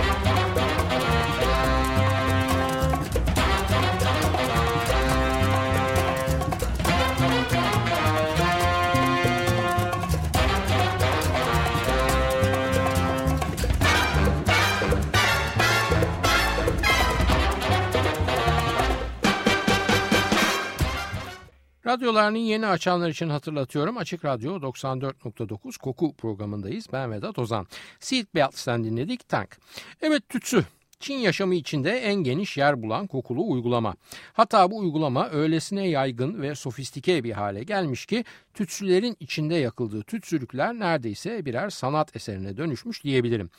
Radyolarını 21.92 22.38
yeni 22.38 22.66
açanlar 22.66 23.08
için 23.08 23.28
hatırlatıyorum. 23.28 23.96
Açık 23.96 24.24
Radyo 24.24 24.56
94.9 24.56 25.78
Koku 25.78 26.14
programındayız. 26.16 26.86
Ben 26.92 27.12
Vedat 27.12 27.38
Ozan. 27.38 27.66
Seatbelts'ten 28.00 28.84
dinledik 28.84 29.28
Tank. 29.28 29.58
Evet 30.02 30.28
tütsü. 30.28 30.64
Çin 31.02 31.14
yaşamı 31.14 31.54
içinde 31.54 31.90
en 31.90 32.14
geniş 32.14 32.56
yer 32.56 32.82
bulan 32.82 33.06
kokulu 33.06 33.50
uygulama. 33.50 33.94
Hatta 34.32 34.70
bu 34.70 34.78
uygulama 34.78 35.28
öylesine 35.30 35.88
yaygın 35.88 36.42
ve 36.42 36.54
sofistike 36.54 37.24
bir 37.24 37.32
hale 37.32 37.64
gelmiş 37.64 38.06
ki 38.06 38.24
tütsülerin 38.54 39.16
içinde 39.20 39.54
yakıldığı 39.54 40.02
tütsülükler 40.02 40.74
neredeyse 40.74 41.44
birer 41.44 41.70
sanat 41.70 42.16
eserine 42.16 42.56
dönüşmüş 42.56 43.04
diyebilirim. 43.04 43.50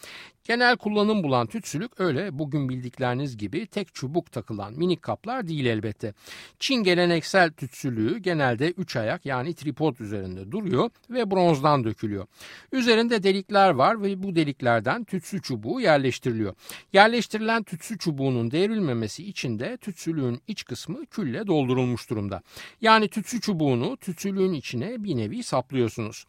Genel 0.43 0.77
kullanım 0.77 1.23
bulan 1.23 1.47
tütsülük 1.47 2.00
öyle 2.00 2.39
bugün 2.39 2.69
bildikleriniz 2.69 3.38
gibi 3.38 3.67
tek 3.67 3.93
çubuk 3.93 4.31
takılan 4.31 4.73
minik 4.73 5.01
kaplar 5.01 5.47
değil 5.47 5.65
elbette. 5.65 6.13
Çin 6.59 6.75
geleneksel 6.75 7.51
tütsülüğü 7.51 8.17
genelde 8.17 8.71
üç 8.71 8.95
ayak 8.95 9.25
yani 9.25 9.53
tripod 9.53 9.97
üzerinde 10.00 10.51
duruyor 10.51 10.89
ve 11.09 11.31
bronzdan 11.31 11.83
dökülüyor. 11.83 12.27
Üzerinde 12.71 13.23
delikler 13.23 13.69
var 13.69 14.01
ve 14.01 14.23
bu 14.23 14.35
deliklerden 14.35 15.03
tütsü 15.03 15.41
çubuğu 15.41 15.81
yerleştiriliyor. 15.81 16.55
Yerleştirilmiş 16.93 17.32
Yerleştirilen 17.33 17.63
tütsü 17.63 17.97
çubuğunun 17.97 18.51
devrilmemesi 18.51 19.23
için 19.23 19.59
de 19.59 19.77
tütsülüğün 19.77 20.41
iç 20.47 20.65
kısmı 20.65 21.05
külle 21.05 21.47
doldurulmuş 21.47 22.09
durumda. 22.09 22.41
Yani 22.81 23.07
tütsü 23.07 23.41
çubuğunu 23.41 23.97
tütsülüğün 23.97 24.53
içine 24.53 25.03
bir 25.03 25.17
nevi 25.17 25.43
saplıyorsunuz. 25.43 26.25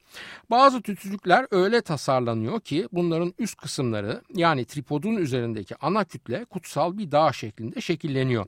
Bazı 0.50 0.82
tütsülükler 0.82 1.46
öyle 1.50 1.80
tasarlanıyor 1.80 2.60
ki 2.60 2.88
bunların 2.92 3.34
üst 3.38 3.56
kısımları 3.56 4.22
yani 4.34 4.64
tripodun 4.64 5.16
üzerindeki 5.16 5.74
ana 5.80 6.04
kütle 6.04 6.44
kutsal 6.44 6.98
bir 6.98 7.10
dağ 7.10 7.32
şeklinde 7.32 7.80
şekilleniyor. 7.80 8.46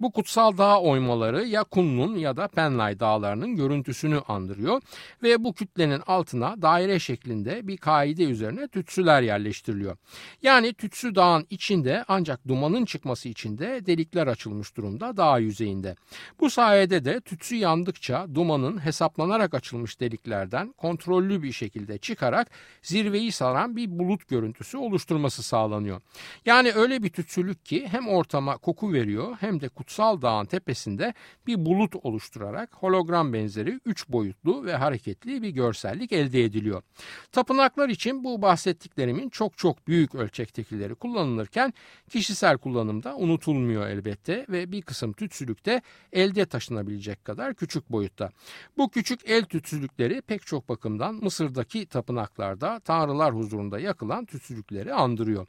Bu 0.00 0.12
kutsal 0.12 0.58
dağ 0.58 0.80
oymaları 0.80 1.46
ya 1.46 1.64
Kunlun 1.64 2.16
ya 2.16 2.36
da 2.36 2.48
Penlay 2.48 3.00
dağlarının 3.00 3.56
görüntüsünü 3.56 4.20
andırıyor 4.28 4.82
ve 5.22 5.44
bu 5.44 5.52
kütlenin 5.52 6.02
altına 6.06 6.62
daire 6.62 6.98
şeklinde 6.98 7.66
bir 7.68 7.76
kaide 7.76 8.24
üzerine 8.24 8.68
tütsüler 8.68 9.22
yerleştiriliyor. 9.22 9.96
Yani 10.42 10.74
tütsü 10.74 11.14
dağın 11.14 11.46
içinde 11.50 11.85
ancak 12.08 12.48
dumanın 12.48 12.84
çıkması 12.84 13.28
için 13.28 13.58
de 13.58 13.86
delikler 13.86 14.26
açılmış 14.26 14.76
durumda 14.76 15.16
dağ 15.16 15.38
yüzeyinde. 15.38 15.96
Bu 16.40 16.50
sayede 16.50 17.04
de 17.04 17.20
tütsü 17.20 17.56
yandıkça 17.56 18.26
dumanın 18.34 18.84
hesaplanarak 18.84 19.54
açılmış 19.54 20.00
deliklerden 20.00 20.72
kontrollü 20.72 21.42
bir 21.42 21.52
şekilde 21.52 21.98
çıkarak 21.98 22.50
zirveyi 22.82 23.32
saran 23.32 23.76
bir 23.76 23.98
bulut 23.98 24.28
görüntüsü 24.28 24.76
oluşturması 24.76 25.42
sağlanıyor. 25.42 26.00
Yani 26.46 26.72
öyle 26.72 27.02
bir 27.02 27.08
tütsülük 27.08 27.66
ki 27.66 27.88
hem 27.90 28.08
ortama 28.08 28.56
koku 28.56 28.92
veriyor 28.92 29.36
hem 29.40 29.60
de 29.60 29.68
kutsal 29.68 30.22
dağın 30.22 30.46
tepesinde 30.46 31.14
bir 31.46 31.66
bulut 31.66 31.96
oluşturarak 32.02 32.74
hologram 32.74 33.32
benzeri 33.32 33.80
üç 33.84 34.08
boyutlu 34.08 34.64
ve 34.64 34.76
hareketli 34.76 35.42
bir 35.42 35.50
görsellik 35.50 36.12
elde 36.12 36.44
ediliyor. 36.44 36.82
Tapınaklar 37.32 37.88
için 37.88 38.24
bu 38.24 38.42
bahsettiklerimin 38.42 39.28
çok 39.28 39.58
çok 39.58 39.88
büyük 39.88 40.14
ölçektekileri 40.14 40.94
kullanılırken 40.94 41.72
kişisel 42.10 42.58
kullanımda 42.58 43.16
unutulmuyor 43.16 43.88
elbette 43.88 44.46
ve 44.48 44.72
bir 44.72 44.82
kısım 44.82 45.12
tütsülükte 45.12 45.82
elde 46.12 46.46
taşınabilecek 46.46 47.24
kadar 47.24 47.54
küçük 47.54 47.90
boyutta. 47.90 48.30
Bu 48.76 48.90
küçük 48.90 49.20
el 49.24 49.44
tütsülükleri 49.44 50.22
pek 50.22 50.46
çok 50.46 50.68
bakımdan 50.68 51.14
Mısır'daki 51.14 51.86
tapınaklarda 51.86 52.80
tanrılar 52.80 53.34
huzurunda 53.34 53.78
yakılan 53.78 54.24
tütsülükleri 54.24 54.94
andırıyor. 54.94 55.46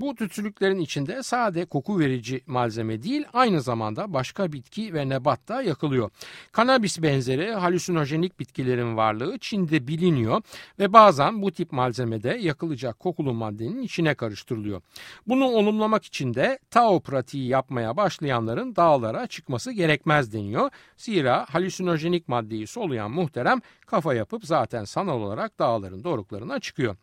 Bu 0.00 0.14
tütsülüklerin 0.14 0.78
içinde 0.78 1.22
sade 1.22 1.64
koku 1.64 1.98
verici 1.98 2.40
malzeme 2.46 3.02
değil 3.02 3.24
aynı 3.32 3.60
zamanda 3.60 4.12
başka 4.12 4.52
bitki 4.52 4.94
ve 4.94 5.08
nebat 5.08 5.48
da 5.48 5.62
yakılıyor. 5.62 6.10
Kanabis 6.52 7.02
benzeri 7.02 7.52
halüsinojenik 7.52 8.40
bitkilerin 8.40 8.96
varlığı 8.96 9.38
Çin'de 9.38 9.88
biliniyor 9.88 10.42
ve 10.78 10.92
bazen 10.92 11.42
bu 11.42 11.52
tip 11.52 11.72
malzemede 11.72 12.28
yakılacak 12.28 12.98
kokulu 12.98 13.34
maddenin 13.34 13.82
içine 13.82 14.14
karıştırılıyor. 14.14 14.82
Bunu 15.26 15.44
olumlamak 15.50 16.04
için 16.04 16.34
de 16.34 16.58
Tao 16.70 17.00
pratiği 17.00 17.48
yapmaya 17.48 17.96
başlayanların 17.96 18.76
dağlara 18.76 19.26
çıkması 19.26 19.72
gerekmez 19.72 20.32
deniyor. 20.32 20.70
Zira 20.96 21.46
halüsinojenik 21.48 22.28
maddeyi 22.28 22.66
soluyan 22.66 23.10
muhterem 23.10 23.60
kafa 23.86 24.14
yapıp 24.14 24.46
zaten 24.46 24.84
sanal 24.84 25.20
olarak 25.20 25.58
dağların 25.58 26.04
doruklarına 26.04 26.60
çıkıyor. 26.60 26.96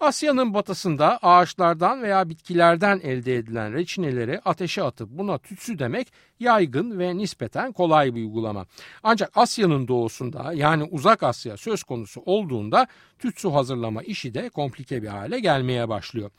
Asya'nın 0.00 0.54
batısında 0.54 1.18
ağaçlardan 1.22 2.02
veya 2.02 2.28
bitkilerden 2.28 3.00
elde 3.02 3.36
edilen 3.36 3.72
reçineleri 3.72 4.40
ateşe 4.44 4.82
atıp 4.82 5.08
buna 5.10 5.38
tütsü 5.38 5.78
demek 5.78 6.12
yaygın 6.40 6.98
ve 6.98 7.16
nispeten 7.16 7.72
kolay 7.72 8.14
bir 8.14 8.20
uygulama. 8.20 8.66
Ancak 9.02 9.30
Asya'nın 9.34 9.88
doğusunda 9.88 10.52
yani 10.52 10.84
uzak 10.84 11.22
Asya 11.22 11.56
söz 11.56 11.82
konusu 11.82 12.22
olduğunda 12.26 12.86
tütsü 13.18 13.48
hazırlama 13.48 14.02
işi 14.02 14.34
de 14.34 14.48
komplike 14.48 15.02
bir 15.02 15.08
hale 15.08 15.40
gelmeye 15.40 15.88
başlıyor. 15.88 16.30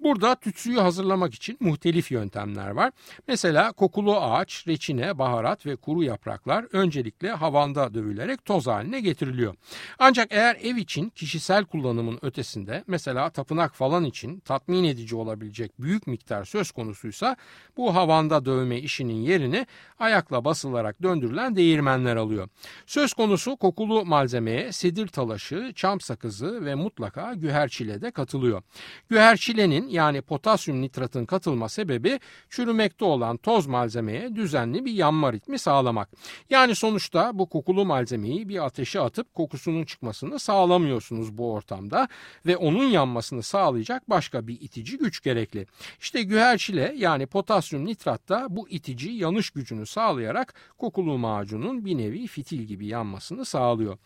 Burada 0.00 0.34
tütsüyü 0.34 0.78
hazırlamak 0.78 1.34
için 1.34 1.56
muhtelif 1.60 2.10
yöntemler 2.10 2.70
var. 2.70 2.92
Mesela 3.28 3.72
kokulu 3.72 4.20
ağaç, 4.20 4.64
reçine, 4.68 5.18
baharat 5.18 5.66
ve 5.66 5.76
kuru 5.76 6.02
yapraklar 6.02 6.66
öncelikle 6.72 7.30
havanda 7.30 7.94
dövülerek 7.94 8.44
toz 8.44 8.66
haline 8.66 9.00
getiriliyor. 9.00 9.54
Ancak 9.98 10.28
eğer 10.30 10.56
ev 10.62 10.76
için 10.76 11.10
kişisel 11.10 11.64
kullanımın 11.64 12.18
ötesinde 12.22 12.67
mesela 12.86 13.30
tapınak 13.30 13.74
falan 13.74 14.04
için 14.04 14.40
tatmin 14.40 14.84
edici 14.84 15.16
olabilecek 15.16 15.82
büyük 15.82 16.06
miktar 16.06 16.44
söz 16.44 16.70
konusuysa 16.70 17.36
bu 17.76 17.94
havanda 17.94 18.44
dövme 18.44 18.78
işinin 18.78 19.14
yerini 19.14 19.66
ayakla 19.98 20.44
basılarak 20.44 21.02
döndürülen 21.02 21.56
değirmenler 21.56 22.16
alıyor. 22.16 22.48
Söz 22.86 23.12
konusu 23.12 23.56
kokulu 23.56 24.04
malzemeye 24.04 24.72
sedir 24.72 25.06
talaşı, 25.06 25.72
çam 25.76 26.00
sakızı 26.00 26.64
ve 26.64 26.74
mutlaka 26.74 27.34
güherçile 27.34 28.02
de 28.02 28.10
katılıyor. 28.10 28.62
Güherçilenin 29.08 29.88
yani 29.88 30.22
potasyum 30.22 30.82
nitratın 30.82 31.26
katılma 31.26 31.68
sebebi 31.68 32.20
çürümekte 32.50 33.04
olan 33.04 33.36
toz 33.36 33.66
malzemeye 33.66 34.36
düzenli 34.36 34.84
bir 34.84 34.92
yanma 34.92 35.32
ritmi 35.32 35.58
sağlamak. 35.58 36.08
Yani 36.50 36.74
sonuçta 36.74 37.38
bu 37.38 37.48
kokulu 37.48 37.84
malzemeyi 37.84 38.48
bir 38.48 38.64
ateşe 38.64 39.00
atıp 39.00 39.34
kokusunun 39.34 39.84
çıkmasını 39.84 40.38
sağlamıyorsunuz 40.38 41.38
bu 41.38 41.52
ortamda 41.52 42.08
ve 42.46 42.56
onun 42.58 42.84
yanmasını 42.84 43.42
sağlayacak 43.42 44.10
başka 44.10 44.46
bir 44.46 44.60
itici 44.60 44.98
güç 44.98 45.22
gerekli. 45.22 45.66
İşte 46.00 46.22
güherçile 46.22 46.94
yani 46.96 47.26
potasyum 47.26 47.86
nitrat 47.86 48.28
da 48.28 48.46
bu 48.50 48.68
itici 48.68 49.12
yanış 49.12 49.50
gücünü 49.50 49.86
sağlayarak 49.86 50.54
kokulu 50.78 51.18
macunun 51.18 51.84
bir 51.84 51.98
nevi 51.98 52.26
fitil 52.26 52.62
gibi 52.62 52.86
yanmasını 52.86 53.44
sağlıyor. 53.44 53.98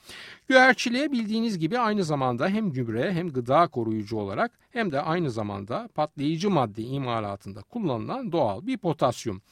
Güherçile 0.49 1.13
bildiğiniz 1.13 1.59
gibi 1.59 1.79
aynı 1.79 2.05
zamanda 2.05 2.49
hem 2.49 2.71
gübre 2.71 3.13
hem 3.13 3.29
gıda 3.29 3.67
koruyucu 3.67 4.17
olarak 4.17 4.53
hem 4.71 4.93
de 4.93 5.01
aynı 5.01 5.31
zamanda 5.31 5.89
patlayıcı 5.95 6.51
madde 6.51 6.83
imalatında 6.83 7.63
kullanılan 7.63 8.33
doğal 8.33 8.67
bir 8.67 8.77
potasyum. 8.77 9.43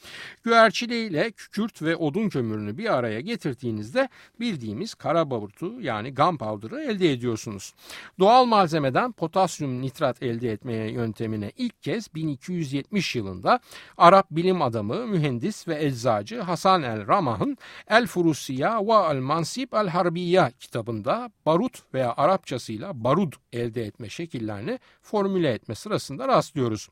Güherçile 0.43 1.05
ile 1.05 1.31
kükürt 1.31 1.81
ve 1.81 1.95
odun 1.95 2.29
kömürünü 2.29 2.77
bir 2.77 2.93
araya 2.93 3.21
getirdiğinizde 3.21 4.09
bildiğimiz 4.39 4.93
kara 4.93 5.29
barutu 5.31 5.81
yani 5.81 6.13
gunpowder'ı 6.13 6.81
elde 6.81 7.11
ediyorsunuz. 7.11 7.73
Doğal 8.19 8.45
malzemeden 8.91 9.11
potasyum 9.11 9.81
nitrat 9.81 10.23
elde 10.23 10.51
etmeye 10.51 10.91
yöntemine 10.91 11.51
ilk 11.57 11.83
kez 11.83 12.13
1270 12.15 13.15
yılında 13.15 13.59
Arap 13.97 14.27
bilim 14.31 14.61
adamı, 14.61 15.07
mühendis 15.07 15.67
ve 15.67 15.85
eczacı 15.85 16.41
Hasan 16.41 16.83
el 16.83 17.07
Ramah'ın 17.07 17.57
El 17.87 18.07
Furusiya 18.07 18.81
ve 18.81 19.11
El 19.11 19.19
Mansip 19.19 19.73
el 19.73 19.87
Harbiya 19.87 20.51
kitabında 20.59 21.31
barut 21.45 21.83
veya 21.93 22.13
Arapçasıyla 22.17 23.03
barud 23.03 23.33
elde 23.53 23.85
etme 23.85 24.09
şekillerini 24.09 24.79
formüle 25.01 25.49
etme 25.49 25.75
sırasında 25.75 26.27
rastlıyoruz. 26.27 26.89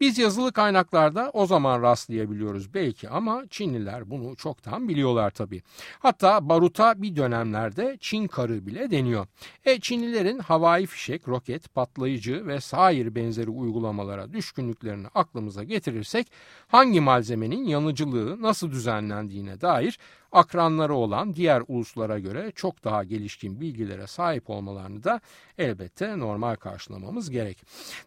Biz 0.00 0.18
yazılı 0.18 0.52
kaynaklarda 0.52 1.30
o 1.32 1.46
zaman 1.46 1.82
rastlayabiliyoruz 1.82 2.74
belki 2.74 3.08
ama 3.08 3.44
Çinliler 3.50 4.10
bunu 4.10 4.36
çoktan 4.36 4.88
biliyorlar 4.88 5.30
tabii. 5.30 5.62
Hatta 5.98 6.48
baruta 6.48 7.02
bir 7.02 7.16
dönemlerde 7.16 7.96
Çin 8.00 8.26
karı 8.26 8.66
bile 8.66 8.90
deniyor. 8.90 9.26
E 9.64 9.80
Çinlilerin 9.80 10.38
havai 10.38 10.86
fişek, 10.86 11.28
patlayıcı 11.74 12.46
ve 12.46 12.60
sair 12.60 13.14
benzeri 13.14 13.50
uygulamalara 13.50 14.32
düşkünlüklerini 14.32 15.06
aklımıza 15.14 15.64
getirirsek 15.64 16.32
hangi 16.68 17.00
malzemenin 17.00 17.64
yanıcılığı 17.64 18.42
nasıl 18.42 18.70
düzenlendiğine 18.70 19.60
dair 19.60 19.98
akranları 20.32 20.94
olan 20.94 21.34
diğer 21.34 21.62
uluslara 21.68 22.18
göre 22.18 22.52
çok 22.54 22.84
daha 22.84 23.04
gelişkin 23.04 23.60
bilgilere 23.60 24.06
sahip 24.06 24.50
olmalarını 24.50 25.04
da 25.04 25.20
elbette 25.58 26.18
normal 26.18 26.54
karşılamamız 26.54 27.30
gerek. 27.30 27.62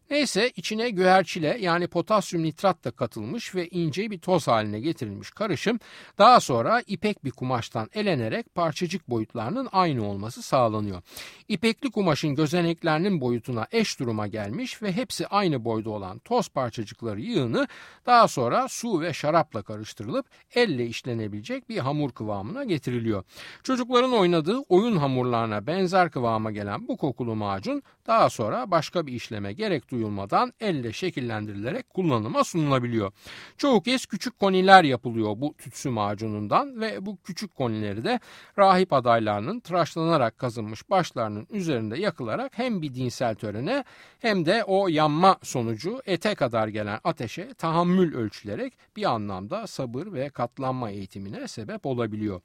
Neyse 0.10 0.52
içine 0.56 0.90
güherçile 0.90 1.58
yani 1.60 1.88
potasyum 1.88 2.44
nitrat 2.44 2.84
da 2.84 2.92
katılmış 2.92 3.56
ve 3.56 3.68
ince 3.68 4.12
bir 4.12 4.20
toz 4.20 4.48
haline 4.48 4.80
getirilmiş 4.80 5.32
karışım 5.32 5.80
daha 6.18 6.40
sonra 6.40 6.84
ipek 6.88 7.26
bir 7.26 7.32
kumaştan 7.32 7.90
elenerek 7.94 8.56
parçacık 8.56 9.10
boyutlarının 9.10 9.70
aynı 9.72 10.08
olması 10.08 10.42
sağlanıyor. 10.42 11.02
İpekli 11.48 11.92
kumaşın 11.92 12.36
gözeneklerinin 12.36 13.22
boyutuna 13.22 13.68
eş 13.72 14.00
duruma 14.00 14.28
gelmiş 14.28 14.82
ve 14.82 14.92
hepsi 14.92 15.28
aynı 15.28 15.66
boyda 15.66 15.90
olan 15.90 16.20
toz 16.20 16.50
parçacıkları 16.50 17.22
yığını 17.22 17.68
daha 18.06 18.28
sonra 18.28 18.68
su 18.68 19.02
ve 19.02 19.14
şarapla 19.14 19.62
karıştırılıp 19.62 20.26
elle 20.56 20.86
işlenebilecek 20.86 21.70
bir 21.70 21.78
hamur 21.78 22.13
kıvamına 22.14 22.64
getiriliyor. 22.64 23.24
Çocukların 23.64 24.14
oynadığı 24.14 24.58
oyun 24.70 24.98
hamurlarına 24.98 25.68
benzer 25.68 26.12
kıvama 26.12 26.52
gelen 26.52 26.88
bu 26.88 26.98
kokulu 26.98 27.36
macun 27.36 27.84
daha 28.08 28.30
sonra 28.30 28.72
başka 28.72 29.08
bir 29.08 29.14
işleme 29.14 29.54
gerek 29.54 29.92
duyulmadan 29.92 30.54
elle 30.60 30.94
şekillendirilerek 30.94 31.90
kullanıma 31.90 32.44
sunulabiliyor. 32.44 33.12
Çoğu 33.58 33.82
kez 33.82 34.06
küçük 34.06 34.40
koniler 34.40 34.84
yapılıyor 34.84 35.34
bu 35.38 35.54
tütsü 35.58 35.90
macunundan 35.90 36.82
ve 36.82 37.06
bu 37.06 37.18
küçük 37.18 37.56
konileri 37.56 38.04
de 38.04 38.20
rahip 38.58 38.94
adaylarının 38.94 39.60
tıraşlanarak 39.60 40.38
kazınmış 40.38 40.90
başlarının 40.90 41.48
üzerinde 41.50 42.00
yakılarak 42.00 42.58
hem 42.58 42.82
bir 42.82 42.94
dinsel 42.94 43.36
törene 43.36 43.84
hem 44.20 44.46
de 44.46 44.64
o 44.64 44.88
yanma 44.88 45.38
sonucu 45.44 46.02
ete 46.06 46.36
kadar 46.36 46.68
gelen 46.68 47.00
ateşe 47.04 47.54
tahammül 47.54 48.16
ölçülerek 48.16 48.74
bir 48.96 49.04
anlamda 49.04 49.68
sabır 49.68 50.14
ve 50.14 50.30
katlanma 50.30 50.90
eğitimine 50.90 51.48
sebep 51.48 51.86
olabiliyor 51.86 52.03
olabiliyor. 52.04 52.42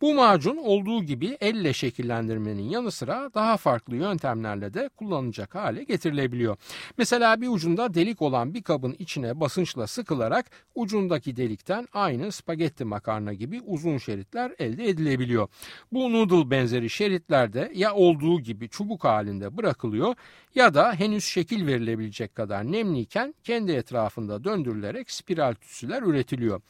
Bu 0.00 0.14
macun 0.14 0.56
olduğu 0.56 1.02
gibi 1.02 1.36
elle 1.40 1.72
şekillendirmenin 1.72 2.62
yanı 2.62 2.90
sıra 2.90 3.30
daha 3.34 3.56
farklı 3.56 3.96
yöntemlerle 3.96 4.74
de 4.74 4.88
kullanılacak 4.96 5.54
hale 5.54 5.84
getirilebiliyor. 5.84 6.56
Mesela 6.98 7.40
bir 7.40 7.48
ucunda 7.48 7.94
delik 7.94 8.22
olan 8.22 8.54
bir 8.54 8.62
kabın 8.62 8.96
içine 8.98 9.40
basınçla 9.40 9.86
sıkılarak 9.86 10.50
ucundaki 10.74 11.36
delikten 11.36 11.88
aynı 11.92 12.32
spagetti 12.32 12.84
makarna 12.84 13.32
gibi 13.32 13.60
uzun 13.60 13.98
şeritler 13.98 14.52
elde 14.58 14.88
edilebiliyor. 14.88 15.48
Bu 15.92 16.12
noodle 16.12 16.50
benzeri 16.50 16.90
şeritler 16.90 17.52
de 17.52 17.72
ya 17.74 17.94
olduğu 17.94 18.40
gibi 18.40 18.68
çubuk 18.68 19.04
halinde 19.04 19.56
bırakılıyor 19.56 20.14
ya 20.54 20.74
da 20.74 20.92
henüz 20.92 21.24
şekil 21.24 21.66
verilebilecek 21.66 22.34
kadar 22.34 22.72
nemliyken 22.72 23.34
kendi 23.44 23.72
etrafında 23.72 24.44
döndürülerek 24.44 25.10
spiral 25.10 25.54
tütsüler 25.54 26.02
üretiliyor. 26.02 26.60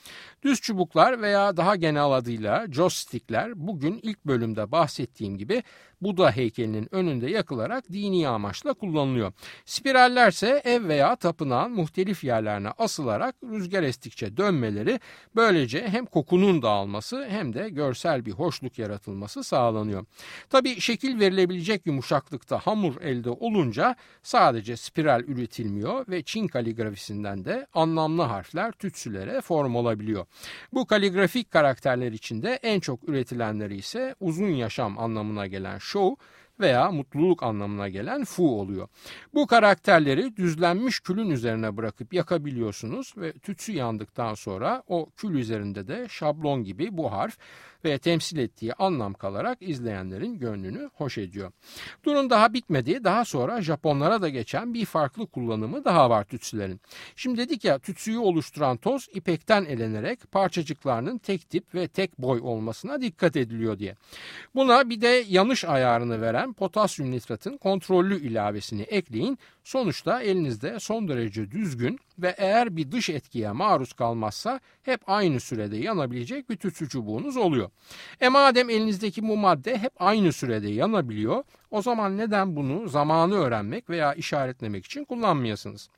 Düz 0.42 0.61
çubuklar 0.61 1.22
veya 1.22 1.57
daha 1.57 1.77
genel 1.77 2.03
adıyla 2.27 2.67
joystickler 2.73 3.67
bugün 3.67 4.01
ilk 4.03 4.25
bölümde 4.25 4.73
bahsettiğim 4.73 5.39
gibi 5.39 5.62
Buda 6.00 6.30
heykelinin 6.30 6.94
önünde 6.94 7.30
yakılarak 7.30 7.92
dini 7.92 8.28
amaçla 8.28 8.74
kullanılıyor. 8.74 9.32
Spirallerse 9.64 10.62
ev 10.64 10.88
veya 10.88 11.16
tapınağın 11.16 11.72
muhtelif 11.72 12.24
yerlerine 12.24 12.68
asılarak 12.78 13.35
rüzgar 13.44 13.82
estikçe 13.82 14.37
dönmeleri 14.37 15.00
böylece 15.37 15.88
hem 15.88 16.06
kokunun 16.06 16.62
dağılması 16.62 17.26
hem 17.28 17.54
de 17.54 17.68
görsel 17.68 18.26
bir 18.26 18.32
hoşluk 18.32 18.78
yaratılması 18.78 19.44
sağlanıyor. 19.44 20.06
Tabi 20.50 20.80
şekil 20.80 21.20
verilebilecek 21.20 21.87
yumuşaklıkta 21.87 22.59
hamur 22.59 23.00
elde 23.00 23.30
olunca 23.30 23.96
sadece 24.22 24.76
spiral 24.76 25.20
üretilmiyor 25.20 26.09
ve 26.09 26.22
Çin 26.22 26.48
kaligrafisinden 26.48 27.44
de 27.44 27.66
anlamlı 27.74 28.22
harfler 28.22 28.72
tütsülere 28.72 29.40
form 29.40 29.74
olabiliyor. 29.74 30.26
Bu 30.72 30.87
kaligrafik 30.87 31.50
karakterler 31.50 32.12
içinde 32.12 32.59
en 32.62 32.80
çok 32.80 33.09
üretilenleri 33.09 33.76
ise 33.76 34.14
uzun 34.20 34.50
yaşam 34.50 34.98
anlamına 34.98 35.46
gelen 35.46 35.78
show 35.87 36.27
veya 36.61 36.90
mutluluk 36.90 37.42
anlamına 37.42 37.88
gelen 37.88 38.25
fu 38.25 38.61
oluyor. 38.61 38.88
Bu 39.35 39.46
karakterleri 39.46 40.37
düzlenmiş 40.37 41.01
külün 41.01 41.31
üzerine 41.31 41.77
bırakıp 41.77 42.14
yakabiliyorsunuz 42.14 43.14
ve 43.16 43.33
tütsü 43.33 43.72
yandıktan 43.72 44.35
sonra 44.35 44.83
o 44.87 45.11
kül 45.16 45.35
üzerinde 45.35 45.88
de 45.88 46.07
şablon 46.09 46.64
gibi 46.64 46.88
bu 46.96 47.12
harf 47.12 47.38
ve 47.87 47.99
temsil 47.99 48.38
ettiği 48.38 48.75
anlam 48.75 49.14
kalarak 49.14 49.59
izleyenlerin 49.61 50.38
gönlünü 50.38 50.90
hoş 50.94 51.18
ediyor. 51.18 51.53
Durum 52.05 52.31
daha 52.31 52.53
bitmedi. 52.53 53.05
Daha 53.05 53.25
sonra 53.25 53.62
Japonlara 53.62 54.22
da 54.22 54.29
geçen 54.29 54.75
bir 54.75 54.85
farklı 54.85 55.27
kullanımı 55.27 55.85
daha 55.85 56.11
var 56.11 56.25
tütsülerin. 56.25 56.81
Şimdi 57.16 57.38
dedik 57.38 57.64
ya 57.64 57.79
tütsüyü 57.79 58.18
oluşturan 58.18 58.77
toz 58.77 59.09
ipekten 59.14 59.64
elenerek 59.64 60.33
parçacıklarının 60.33 61.18
tek 61.18 61.51
tip 61.51 61.75
ve 61.75 61.88
tek 61.88 62.18
boy 62.18 62.40
olmasına 62.42 63.01
dikkat 63.01 63.37
ediliyor 63.37 63.79
diye. 63.79 63.96
Buna 64.55 64.90
bir 64.90 65.01
de 65.01 65.25
yanış 65.29 65.64
ayarını 65.64 66.20
veren 66.20 66.53
potasyum 66.53 67.11
nitratın 67.11 67.57
kontrollü 67.57 68.20
ilavesini 68.20 68.83
ekleyin. 68.83 69.38
Sonuçta 69.66 70.22
elinizde 70.22 70.81
son 70.81 71.09
derece 71.09 71.50
düzgün 71.50 71.98
ve 72.18 72.35
eğer 72.38 72.76
bir 72.76 72.92
dış 72.92 73.11
etkiye 73.11 73.52
maruz 73.52 73.92
kalmazsa 73.92 74.61
hep 74.83 75.00
aynı 75.07 75.40
sürede 75.40 75.76
yanabilecek 75.76 76.50
bir 76.50 76.57
tütsü 76.57 76.88
çubuğunuz 76.88 77.37
oluyor. 77.37 77.70
E 78.20 78.29
madem 78.29 78.70
elinizdeki 78.70 79.29
bu 79.29 79.37
madde 79.37 79.79
hep 79.79 79.92
aynı 79.98 80.33
sürede 80.33 80.68
yanabiliyor 80.68 81.44
o 81.77 81.83
zaman 81.83 82.19
neden 82.19 82.57
bunu 82.57 82.89
zamanı 82.89 83.35
öğrenmek 83.35 83.91
veya 83.91 84.15
işaretlemek 84.15 84.87
için 84.87 85.05
kullanmayasınız? 85.05 85.89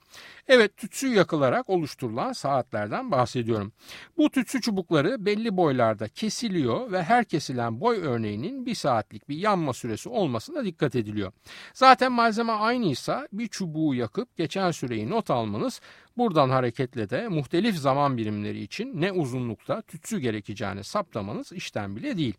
Evet 0.48 0.76
tütsü 0.76 1.08
yakılarak 1.08 1.70
oluşturulan 1.70 2.32
saatlerden 2.32 3.10
bahsediyorum. 3.10 3.72
Bu 4.16 4.30
tütsü 4.30 4.60
çubukları 4.60 5.26
belli 5.26 5.56
boylarda 5.56 6.08
kesiliyor 6.08 6.92
ve 6.92 7.02
her 7.02 7.24
kesilen 7.24 7.80
boy 7.80 7.98
örneğinin 8.02 8.66
bir 8.66 8.74
saatlik 8.74 9.28
bir 9.28 9.36
yanma 9.36 9.72
süresi 9.72 10.08
olmasına 10.08 10.64
dikkat 10.64 10.94
ediliyor. 10.94 11.32
Zaten 11.74 12.12
malzeme 12.12 12.52
aynıysa 12.52 13.28
bir 13.32 13.48
çubuğu 13.48 13.94
yakıp 13.94 14.36
geçen 14.36 14.70
süreyi 14.70 15.10
not 15.10 15.30
almanız 15.30 15.80
Buradan 16.18 16.50
hareketle 16.50 17.10
de 17.10 17.28
muhtelif 17.28 17.76
zaman 17.76 18.16
birimleri 18.16 18.62
için 18.62 19.00
ne 19.00 19.12
uzunlukta 19.12 19.82
tütsü 19.82 20.18
gerekeceğini 20.18 20.84
saptamanız 20.84 21.52
işten 21.52 21.96
bile 21.96 22.16
değil. 22.16 22.34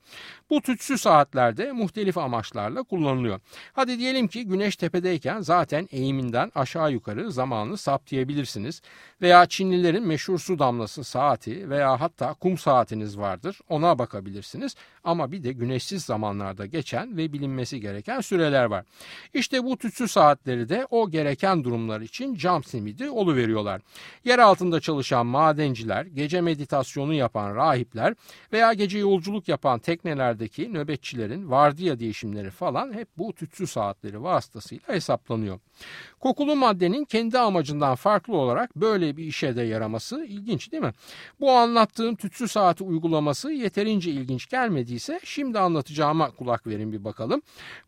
Bu 0.50 0.62
tütsü 0.62 0.98
saatlerde 0.98 1.72
muhtelif 1.72 2.18
amaçlarla 2.18 2.84
kullanılıyor. 2.84 3.40
Hadi 3.74 4.00
diyelim 4.00 4.28
ki 4.28 4.46
güneş 4.46 4.76
tepedeyken 4.76 5.42
zaten 5.42 5.88
eğiminden 5.92 6.52
aşağı 6.56 6.92
yukarı 6.92 7.32
zamanı 7.32 7.78
saptayabilirsiniz. 7.78 8.82
Veya 9.22 9.46
Çinlilerin 9.46 10.08
meşhur 10.08 10.40
su 10.40 10.60
damlası 10.60 11.04
saati 11.04 11.70
veya 11.70 12.02
hatta 12.02 12.34
kum 12.34 12.58
saatiniz 12.58 13.18
vardır 13.18 13.60
ona 13.70 14.00
bakabilirsiniz. 14.00 14.76
Ama 15.04 15.32
bir 15.32 15.44
de 15.44 15.52
güneşsiz 15.52 16.04
zamanlarda 16.04 16.66
geçen 16.66 17.18
ve 17.18 17.34
bilinmesi 17.34 17.82
gereken 17.82 18.22
süreler 18.22 18.66
var. 18.66 18.86
İşte 19.34 19.64
bu 19.64 19.78
tütsü 19.78 20.08
saatleri 20.08 20.70
de 20.70 20.88
o 20.90 21.10
gereken 21.10 21.64
durumlar 21.64 22.02
için 22.02 22.36
cam 22.36 22.64
simidi 22.64 23.10
oluveriyorlar. 23.10 23.69
Yer 24.26 24.40
altında 24.40 24.80
çalışan 24.80 25.26
madenciler, 25.26 26.06
gece 26.06 26.42
meditasyonu 26.42 27.14
yapan 27.14 27.56
rahipler 27.56 28.16
veya 28.54 28.74
gece 28.74 29.00
yolculuk 29.00 29.48
yapan 29.48 29.80
teknelerdeki 29.80 30.74
nöbetçilerin 30.74 31.52
vardiya 31.52 32.00
değişimleri 32.00 32.50
falan 32.50 32.94
hep 32.94 33.08
bu 33.18 33.34
tütsü 33.34 33.68
saatleri 33.68 34.24
vasıtasıyla 34.24 34.94
hesaplanıyor. 34.94 35.60
Kokulu 36.20 36.56
maddenin 36.56 37.06
kendi 37.06 37.40
amacından 37.40 37.96
farklı 37.96 38.38
olarak 38.38 38.76
böyle 38.76 39.18
bir 39.18 39.24
işe 39.24 39.56
de 39.56 39.62
yaraması 39.62 40.26
ilginç 40.26 40.72
değil 40.72 40.84
mi? 40.84 40.94
Bu 41.40 41.52
anlattığım 41.52 42.16
tütsü 42.16 42.48
saati 42.48 42.84
uygulaması 42.84 43.52
yeterince 43.52 44.12
ilginç 44.12 44.50
gelmediyse 44.50 45.20
şimdi 45.24 45.60
anlatacağıma 45.60 46.32
kulak 46.32 46.68
verin 46.68 46.92
bir 46.92 47.04
bakalım. 47.04 47.42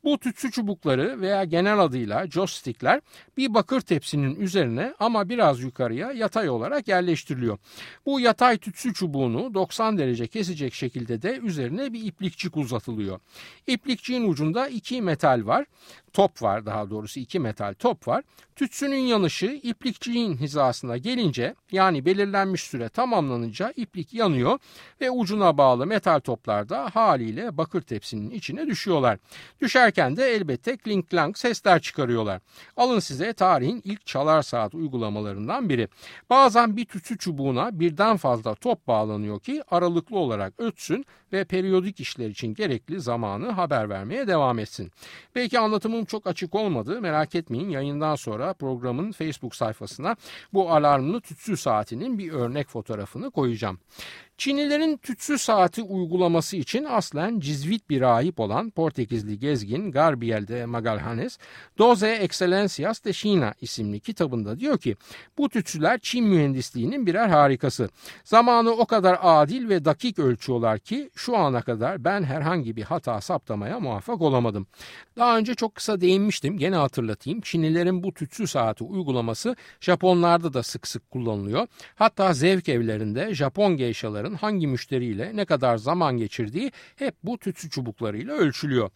Bu 0.03 0.17
tütsü 0.17 0.51
çubukları 0.51 1.21
veya 1.21 1.43
genel 1.43 1.79
adıyla 1.79 2.27
joystickler 2.27 3.01
bir 3.37 3.53
bakır 3.53 3.81
tepsinin 3.81 4.35
üzerine 4.35 4.93
ama 4.99 5.29
biraz 5.29 5.59
yukarıya 5.59 6.11
yatay 6.11 6.49
olarak 6.49 6.87
yerleştiriliyor. 6.87 7.57
Bu 8.05 8.19
yatay 8.19 8.57
tütsü 8.57 8.93
çubuğunu 8.93 9.53
90 9.53 9.97
derece 9.97 10.27
kesecek 10.27 10.73
şekilde 10.73 11.21
de 11.21 11.37
üzerine 11.37 11.93
bir 11.93 12.05
iplikçik 12.05 12.57
uzatılıyor. 12.57 13.19
İplikçiğin 13.67 14.29
ucunda 14.29 14.67
iki 14.67 15.01
metal 15.01 15.41
var 15.45 15.65
top 16.13 16.41
var 16.41 16.65
daha 16.65 16.89
doğrusu 16.89 17.19
iki 17.19 17.39
metal 17.39 17.73
top 17.81 18.07
var. 18.07 18.23
Tütsünün 18.55 18.95
yanışı 18.95 19.45
iplikçiğin 19.45 20.37
hizasına 20.37 20.97
gelince 20.97 21.55
yani 21.71 22.05
belirlenmiş 22.05 22.61
süre 22.61 22.89
tamamlanınca 22.89 23.73
iplik 23.75 24.13
yanıyor 24.13 24.59
ve 25.01 25.11
ucuna 25.11 25.57
bağlı 25.57 25.85
metal 25.85 26.19
toplar 26.19 26.69
da 26.69 26.89
haliyle 26.93 27.57
bakır 27.57 27.81
tepsinin 27.81 28.31
içine 28.31 28.67
düşüyorlar. 28.67 29.17
Düşerken 29.61 30.17
de 30.17 30.35
elbette 30.35 30.77
klink 30.77 31.09
klank 31.09 31.37
sesler 31.37 31.81
çıkarıyorlar. 31.81 32.41
Alın 32.77 32.99
size 32.99 33.33
tarihin 33.33 33.81
ilk 33.85 34.05
çalar 34.05 34.41
saat 34.41 34.75
uygulamalarından 34.75 35.69
biri. 35.69 35.87
Bazen 36.29 36.77
bir 36.77 36.85
tütsü 36.85 37.17
çubuğuna 37.17 37.79
birden 37.79 38.17
fazla 38.17 38.55
top 38.55 38.87
bağlanıyor 38.87 39.39
ki 39.39 39.63
aralıklı 39.71 40.17
olarak 40.17 40.53
ötsün 40.57 41.05
ve 41.33 41.43
periyodik 41.43 41.99
işler 41.99 42.29
için 42.29 42.53
gerekli 42.53 43.01
zamanı 43.01 43.49
haber 43.49 43.89
vermeye 43.89 44.27
devam 44.27 44.59
etsin. 44.59 44.91
Belki 45.35 45.59
anlatımım 45.59 46.05
çok 46.05 46.27
açık 46.27 46.55
olmadı 46.55 47.01
merak 47.01 47.35
etmeyin 47.35 47.70
yayından 47.71 48.15
sonra 48.15 48.53
programın 48.53 49.11
Facebook 49.11 49.55
sayfasına 49.55 50.15
bu 50.53 50.71
alarmlı 50.71 51.21
tütsü 51.21 51.57
saatinin 51.57 52.17
bir 52.17 52.31
örnek 52.31 52.69
fotoğrafını 52.69 53.31
koyacağım. 53.31 53.79
Çinlilerin 54.41 54.97
tütsü 54.97 55.37
saati 55.37 55.81
uygulaması 55.81 56.57
için 56.57 56.83
aslen 56.83 57.39
cizvit 57.39 57.89
bir 57.89 58.01
rahip 58.01 58.39
olan 58.39 58.69
Portekizli 58.69 59.39
gezgin 59.39 59.91
Garbiel 59.91 60.47
de 60.47 60.65
Magalhanes, 60.65 61.37
Doze 61.77 62.11
Excellencias 62.11 63.03
de 63.03 63.13
China 63.13 63.53
isimli 63.61 63.99
kitabında 63.99 64.59
diyor 64.59 64.77
ki 64.77 64.95
bu 65.37 65.49
tütsüler 65.49 65.99
Çin 65.99 66.25
mühendisliğinin 66.25 67.05
birer 67.05 67.27
harikası. 67.27 67.89
Zamanı 68.23 68.71
o 68.71 68.85
kadar 68.85 69.17
adil 69.21 69.69
ve 69.69 69.85
dakik 69.85 70.19
ölçüyorlar 70.19 70.79
ki 70.79 71.09
şu 71.15 71.37
ana 71.37 71.61
kadar 71.61 72.03
ben 72.03 72.23
herhangi 72.23 72.75
bir 72.75 72.83
hata 72.83 73.21
saptamaya 73.21 73.79
muvaffak 73.79 74.21
olamadım. 74.21 74.67
Daha 75.17 75.37
önce 75.37 75.55
çok 75.55 75.75
kısa 75.75 76.01
değinmiştim 76.01 76.57
gene 76.57 76.75
hatırlatayım. 76.75 77.41
Çinlilerin 77.61 78.03
bu 78.03 78.13
tütsü 78.13 78.47
saati 78.47 78.83
uygulaması 78.83 79.55
Japonlarda 79.81 80.53
da 80.53 80.63
sık 80.63 80.87
sık 80.87 81.11
kullanılıyor. 81.11 81.67
Hatta 81.95 82.33
zevk 82.33 82.69
evlerinde 82.69 83.33
Japon 83.33 83.77
geyşaların 83.77 84.33
hangi 84.33 84.67
müşteriyle 84.67 85.31
ne 85.35 85.45
kadar 85.45 85.77
zaman 85.77 86.17
geçirdiği 86.17 86.71
hep 86.95 87.15
bu 87.23 87.37
tütsü 87.37 87.69
çubuklarıyla 87.69 88.33
ölçülüyor. 88.33 88.89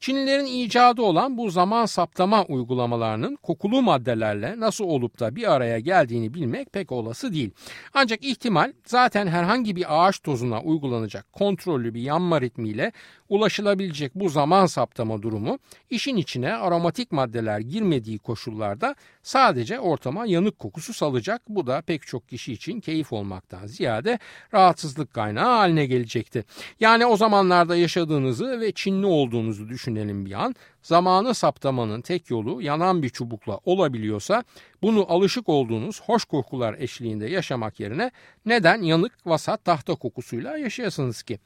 Çinlilerin 0.00 0.46
icadı 0.46 1.02
olan 1.02 1.38
bu 1.38 1.50
zaman 1.50 1.86
saptama 1.86 2.44
uygulamalarının 2.44 3.36
kokulu 3.36 3.82
maddelerle 3.82 4.60
nasıl 4.60 4.84
olup 4.84 5.20
da 5.20 5.36
bir 5.36 5.52
araya 5.52 5.78
geldiğini 5.78 6.34
bilmek 6.34 6.72
pek 6.72 6.92
olası 6.92 7.32
değil. 7.32 7.50
Ancak 7.94 8.24
ihtimal 8.24 8.72
zaten 8.84 9.26
herhangi 9.26 9.76
bir 9.76 9.86
ağaç 9.88 10.20
tozuna 10.20 10.62
uygulanacak 10.62 11.32
kontrollü 11.32 11.94
bir 11.94 12.02
yanma 12.02 12.40
ritmiyle 12.40 12.92
ulaşılabilecek 13.28 14.14
bu 14.14 14.28
zaman 14.28 14.66
saptama 14.66 15.22
durumu 15.22 15.58
işin 15.90 16.16
içine 16.16 16.52
aromatik 16.54 17.12
maddeler 17.12 17.60
girmediği 17.60 18.07
bilmediği 18.08 18.18
koşullarda 18.18 18.94
sadece 19.22 19.80
ortama 19.80 20.26
yanık 20.26 20.58
kokusu 20.58 20.92
salacak. 20.94 21.42
Bu 21.48 21.66
da 21.66 21.80
pek 21.80 22.06
çok 22.06 22.28
kişi 22.28 22.52
için 22.52 22.80
keyif 22.80 23.12
olmaktan 23.12 23.66
ziyade 23.66 24.18
rahatsızlık 24.54 25.14
kaynağı 25.14 25.56
haline 25.56 25.86
gelecekti. 25.86 26.44
Yani 26.80 27.06
o 27.06 27.16
zamanlarda 27.16 27.76
yaşadığınızı 27.76 28.60
ve 28.60 28.72
Çinli 28.72 29.06
olduğunuzu 29.06 29.68
düşünelim 29.68 30.26
bir 30.26 30.32
an. 30.32 30.54
Zamanı 30.82 31.34
saptamanın 31.34 32.00
tek 32.00 32.30
yolu 32.30 32.62
yanan 32.62 33.02
bir 33.02 33.08
çubukla 33.08 33.60
olabiliyorsa 33.64 34.44
bunu 34.82 35.06
alışık 35.08 35.48
olduğunuz 35.48 36.00
hoş 36.02 36.24
kokular 36.24 36.76
eşliğinde 36.78 37.26
yaşamak 37.26 37.80
yerine 37.80 38.10
neden 38.46 38.82
yanık 38.82 39.26
vasat 39.26 39.64
tahta 39.64 39.94
kokusuyla 39.94 40.58
yaşayasınız 40.58 41.22
ki? 41.22 41.38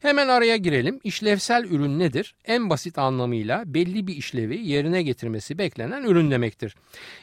Hemen 0.00 0.28
araya 0.28 0.56
girelim. 0.56 1.00
İşlevsel 1.04 1.64
ürün 1.64 1.98
nedir? 1.98 2.34
En 2.44 2.70
basit 2.70 2.98
anlamıyla 2.98 3.62
belli 3.66 4.06
bir 4.06 4.16
işlevi 4.16 4.66
yerine 4.66 5.02
getirmesi 5.02 5.58
beklenen 5.58 6.04
ürün 6.04 6.30
demektir. 6.30 6.76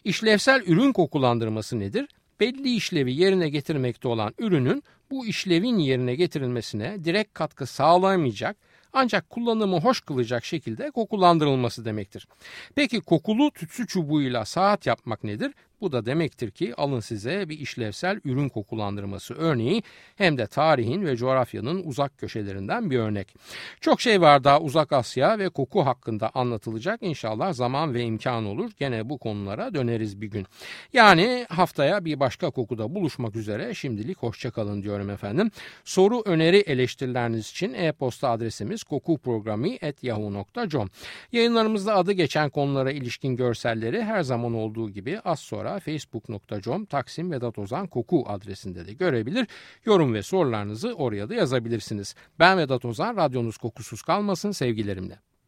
İşlevsel 0.04 0.63
ürün 0.67 0.93
kokulandırması 0.93 1.80
nedir? 1.80 2.08
belli 2.39 2.76
işlevi 2.76 3.13
yerine 3.13 3.49
getirmekte 3.49 4.08
olan 4.08 4.34
ürünün 4.39 4.84
bu 5.12 5.26
işlevin 5.26 5.78
yerine 5.78 6.15
getirilmesine 6.15 7.04
direkt 7.04 7.34
katkı 7.34 7.65
sağlayamayacak 7.65 8.58
ancak 8.94 9.30
kullanımı 9.30 9.80
hoş 9.80 10.02
kılacak 10.02 10.46
şekilde 10.46 10.92
kokulandırılması 10.92 11.86
demektir. 11.86 12.28
Peki 12.76 13.02
kokulu 13.02 13.52
tütsü 13.52 13.88
çubuğuyla 13.88 14.46
saat 14.46 14.86
yapmak 14.86 15.24
nedir? 15.24 15.54
Bu 15.82 15.92
da 15.92 16.06
demektir 16.06 16.52
ki 16.52 16.76
alın 16.76 17.00
size 17.00 17.50
bir 17.50 17.60
işlevsel 17.60 18.20
ürün 18.26 18.50
kokulandırması 18.50 19.34
örneği 19.34 19.84
hem 20.16 20.38
de 20.38 20.48
tarihin 20.48 21.06
ve 21.06 21.16
coğrafyanın 21.16 21.84
uzak 21.84 22.18
köşelerinden 22.18 22.90
bir 22.90 23.00
örnek. 23.00 23.36
Çok 23.82 24.02
şey 24.02 24.22
var 24.22 24.44
daha 24.44 24.62
uzak 24.62 24.94
Asya 24.94 25.40
ve 25.40 25.50
koku 25.50 25.86
hakkında 25.86 26.32
anlatılacak 26.34 27.04
inşallah 27.04 27.54
zaman 27.54 27.94
ve 27.94 28.04
imkan 28.04 28.46
olur. 28.46 28.72
Gene 28.80 29.10
bu 29.10 29.18
konulara 29.18 29.74
döneriz 29.74 30.22
bir 30.22 30.28
gün. 30.28 30.46
Yani 30.94 31.46
haftaya 31.50 32.06
bir 32.06 32.20
başka 32.20 32.50
kokuda 32.50 32.96
buluşmak 32.96 33.36
üzere 33.36 33.74
şimdilik 33.74 34.18
hoşçakalın 34.18 34.84
diyorum 34.84 35.10
efendim. 35.10 35.52
Soru, 35.84 36.22
öneri, 36.26 36.58
eleştirileriniz 36.58 37.50
için 37.50 37.74
e-posta 37.74 38.30
adresimiz 38.30 38.84
kokuprogrami.yahoo.com 38.84 40.90
Yayınlarımızda 41.32 41.96
adı 41.96 42.12
geçen 42.12 42.50
konulara 42.50 42.92
ilişkin 42.92 43.36
görselleri 43.36 44.04
her 44.04 44.24
zaman 44.24 44.54
olduğu 44.54 44.90
gibi 44.90 45.20
az 45.20 45.40
sonra 45.40 45.73
facebook.com 45.80 46.86
Taksim 46.86 47.32
Vedat 47.32 47.60
Ozan 47.60 47.88
Koku 47.88 48.24
adresinde 48.28 48.88
de 48.88 48.94
görebilir. 48.94 49.48
Yorum 49.86 50.14
ve 50.14 50.24
sorularınızı 50.24 50.94
oraya 50.94 51.30
da 51.30 51.34
yazabilirsiniz. 51.34 52.16
Ben 52.40 52.58
Vedat 52.58 52.86
Ozan, 52.86 53.18
radyonuz 53.18 53.58
kokusuz 53.58 54.02
kalmasın 54.02 54.52
sevgilerimle. 54.52 55.20